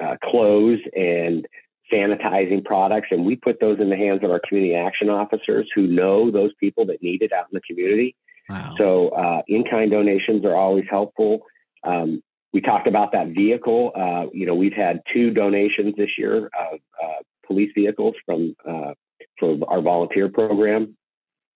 uh, 0.00 0.16
clothes 0.24 0.80
and 0.96 1.46
sanitizing 1.92 2.64
products, 2.64 3.08
and 3.10 3.26
we 3.26 3.36
put 3.36 3.60
those 3.60 3.78
in 3.78 3.90
the 3.90 3.96
hands 3.96 4.20
of 4.24 4.30
our 4.30 4.40
community 4.48 4.74
action 4.74 5.10
officers 5.10 5.68
who 5.74 5.86
know 5.86 6.30
those 6.30 6.52
people 6.58 6.86
that 6.86 7.02
need 7.02 7.22
it 7.22 7.32
out 7.32 7.46
in 7.52 7.54
the 7.54 7.60
community. 7.60 8.16
Wow. 8.48 8.74
So 8.78 9.08
uh, 9.10 9.42
in-kind 9.46 9.90
donations 9.90 10.44
are 10.44 10.56
always 10.56 10.84
helpful. 10.90 11.42
Um, 11.82 12.22
we 12.52 12.60
talked 12.60 12.86
about 12.86 13.12
that 13.12 13.28
vehicle. 13.28 13.92
Uh, 13.94 14.30
you 14.32 14.46
know, 14.46 14.54
we've 14.54 14.72
had 14.72 15.00
two 15.12 15.30
donations 15.30 15.94
this 15.96 16.10
year 16.16 16.46
of 16.46 16.78
uh, 17.02 17.22
police 17.46 17.72
vehicles 17.74 18.14
from 18.24 18.54
uh, 18.66 18.94
for 19.38 19.58
our 19.68 19.80
volunteer 19.80 20.28
program, 20.28 20.96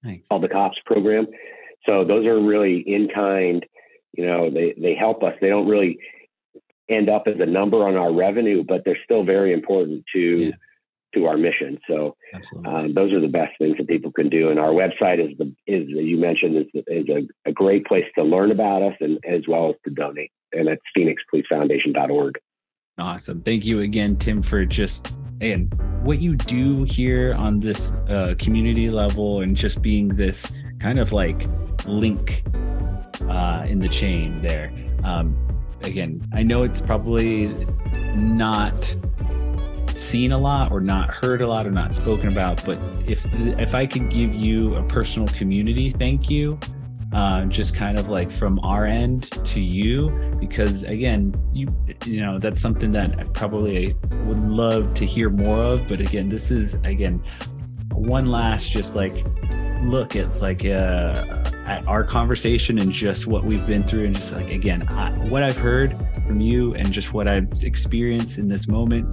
nice. 0.02 0.22
called 0.28 0.42
the 0.42 0.48
COPS 0.48 0.78
program. 0.87 1.26
So 1.87 2.04
those 2.04 2.26
are 2.26 2.40
really 2.40 2.81
in 2.81 3.09
kind. 3.14 3.64
You 4.12 4.26
know, 4.26 4.50
they 4.50 4.74
they 4.76 4.94
help 4.94 5.22
us. 5.22 5.35
They 5.40 5.48
don't 5.48 5.68
really 5.68 5.98
end 6.88 7.09
up 7.09 7.24
as 7.26 7.37
a 7.38 7.46
number 7.46 7.87
on 7.87 7.96
our 7.96 8.12
revenue, 8.12 8.64
but 8.66 8.83
they're 8.85 8.98
still 9.04 9.24
very 9.24 9.52
important 9.52 10.04
to 10.14 10.20
yeah. 10.20 10.50
to 11.14 11.26
our 11.26 11.37
mission. 11.37 11.78
So 11.87 12.16
um, 12.66 12.94
those 12.94 13.12
are 13.12 13.20
the 13.20 13.28
best 13.28 13.52
things 13.59 13.76
that 13.78 13.88
people 13.88 14.12
can 14.12 14.28
do. 14.28 14.50
And 14.50 14.59
our 14.59 14.70
website 14.70 15.20
is 15.20 15.37
the 15.38 15.54
is 15.66 15.88
you 15.88 16.18
mentioned 16.18 16.57
is 16.57 16.83
is 16.87 17.09
a, 17.09 17.48
a 17.48 17.52
great 17.52 17.87
place 17.87 18.07
to 18.16 18.24
learn 18.24 18.50
about 18.50 18.83
us 18.83 18.94
and 19.00 19.18
as 19.28 19.42
well 19.46 19.70
as 19.70 19.76
to 19.85 19.90
donate. 19.90 20.33
And 20.52 20.68
that's 20.68 20.81
phoenixpolicefoundation.org. 20.96 22.38
Awesome. 22.98 23.42
Thank 23.42 23.64
you 23.64 23.81
again, 23.81 24.16
Tim, 24.16 24.42
for 24.42 24.64
just 24.64 25.14
and 25.40 25.72
what 26.03 26.18
you 26.20 26.37
do 26.37 26.85
here 26.85 27.35
on 27.35 27.61
this 27.61 27.94
uh, 28.09 28.35
community 28.38 28.90
level 28.90 29.40
and 29.40 29.57
just 29.57 29.83
being 29.83 30.09
this 30.09 30.51
kind 30.81 30.98
of 30.98 31.12
like 31.12 31.48
link 31.87 32.44
uh, 33.29 33.64
in 33.66 33.79
the 33.79 33.88
chain 33.88 34.40
there. 34.42 34.72
Um, 35.05 35.37
again, 35.83 36.27
I 36.33 36.42
know 36.42 36.62
it's 36.62 36.83
probably 36.83 37.48
not 38.14 38.96
seen 39.96 40.33
a 40.33 40.38
lot 40.38 40.70
or 40.70 40.81
not 40.81 41.11
heard 41.11 41.42
a 41.42 41.46
lot 41.48 41.66
or 41.66 41.70
not 41.70 41.92
spoken 41.92 42.29
about, 42.29 42.64
but 42.64 42.79
if 43.07 43.27
if 43.35 43.74
I 43.74 43.87
could 43.87 44.11
give 44.11 44.33
you 44.35 44.77
a 44.77 44.83
personal 44.85 45.29
community 45.29 45.90
thank 45.90 46.31
you 46.31 46.59
uh, 47.12 47.44
just 47.47 47.75
kind 47.75 47.99
of 47.99 48.09
like 48.09 48.31
from 48.31 48.59
our 48.61 48.87
end 48.87 49.31
to 49.44 49.61
you 49.61 50.11
because 50.38 50.83
again 50.85 51.35
you 51.53 51.68
you 52.05 52.21
know 52.21 52.38
that's 52.38 52.61
something 52.61 52.92
that 52.92 53.18
I 53.18 53.25
probably 53.25 53.94
would 54.25 54.40
love 54.40 54.94
to 54.94 55.07
hear 55.07 55.31
more 55.31 55.62
of 55.62 55.88
but 55.88 56.01
again 56.01 56.29
this 56.29 56.51
is 56.51 56.75
again 56.85 57.23
one 57.92 58.27
last 58.27 58.71
just 58.71 58.94
like 58.94 59.25
look 59.83 60.16
it's 60.16 60.42
like 60.42 60.64
uh, 60.64 61.25
at 61.66 61.83
our 61.87 62.05
conversation 62.05 62.79
and 62.79 62.92
just 62.92 63.27
what 63.27 63.44
we've 63.44 63.66
been 63.66 63.85
through 63.85 64.07
and 64.07 64.16
just 64.16 64.33
like 64.33 64.51
again 64.51 64.87
I, 64.88 65.11
what 65.29 65.42
i've 65.42 65.57
heard 65.57 65.97
from 66.27 66.40
you 66.40 66.75
and 66.75 66.92
just 66.92 67.12
what 67.12 67.27
i've 67.27 67.62
experienced 67.62 68.38
in 68.38 68.49
this 68.49 68.68
moment 68.68 69.07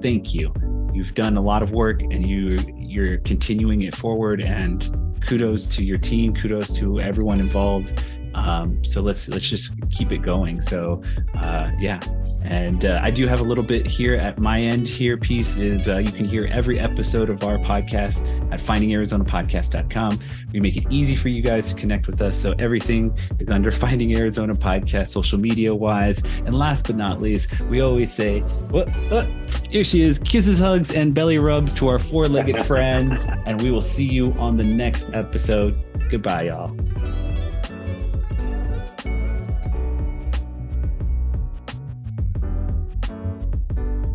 thank 0.00 0.34
you. 0.34 0.52
You've 0.92 1.14
done 1.14 1.36
a 1.36 1.40
lot 1.40 1.62
of 1.62 1.72
work 1.72 2.02
and 2.02 2.26
you 2.26 2.58
you're 2.76 3.18
continuing 3.18 3.82
it 3.82 3.94
forward 3.94 4.40
and 4.40 4.82
kudos 5.26 5.66
to 5.68 5.84
your 5.84 5.98
team, 5.98 6.34
kudos 6.34 6.72
to 6.78 7.00
everyone 7.00 7.40
involved. 7.40 8.04
Um, 8.34 8.82
so 8.84 9.02
let's 9.02 9.28
let's 9.28 9.48
just 9.48 9.72
keep 9.90 10.10
it 10.10 10.22
going. 10.22 10.60
So 10.60 11.02
uh, 11.34 11.70
yeah, 11.78 12.00
and 12.44 12.84
uh, 12.84 13.00
I 13.02 13.10
do 13.10 13.26
have 13.26 13.40
a 13.40 13.44
little 13.44 13.64
bit 13.64 13.86
here 13.86 14.14
at 14.14 14.38
my 14.38 14.60
end 14.60 14.88
here. 14.88 15.16
Piece 15.16 15.56
is 15.56 15.88
uh, 15.88 15.98
you 15.98 16.10
can 16.12 16.24
hear 16.24 16.46
every 16.46 16.78
episode 16.78 17.30
of 17.30 17.42
our 17.44 17.58
podcast 17.58 18.24
at 18.52 18.60
findingarizonapodcast.com. 18.60 20.18
We 20.52 20.60
make 20.60 20.76
it 20.76 20.84
easy 20.90 21.16
for 21.16 21.28
you 21.28 21.42
guys 21.42 21.68
to 21.72 21.74
connect 21.74 22.06
with 22.06 22.20
us. 22.20 22.36
So 22.36 22.52
everything 22.58 23.16
is 23.38 23.50
under 23.50 23.70
Finding 23.82 24.16
Arizona 24.16 24.54
Podcast, 24.54 25.08
social 25.08 25.38
media 25.38 25.74
wise. 25.74 26.22
And 26.44 26.54
last 26.54 26.86
but 26.86 26.96
not 26.96 27.20
least, 27.20 27.48
we 27.62 27.80
always 27.80 28.12
say, 28.12 28.40
what, 28.70 28.88
what? 29.10 29.26
Here 29.70 29.84
she 29.84 30.02
is. 30.02 30.18
Kisses, 30.18 30.58
hugs, 30.58 30.90
and 30.92 31.14
belly 31.14 31.38
rubs 31.38 31.74
to 31.74 31.88
our 31.88 31.98
four 31.98 32.28
legged 32.28 32.66
friends. 32.66 33.26
And 33.46 33.60
we 33.62 33.70
will 33.70 33.80
see 33.80 34.06
you 34.06 34.32
on 34.34 34.56
the 34.56 34.64
next 34.64 35.08
episode. 35.12 35.78
Goodbye, 36.10 36.42
y'all. 36.42 36.76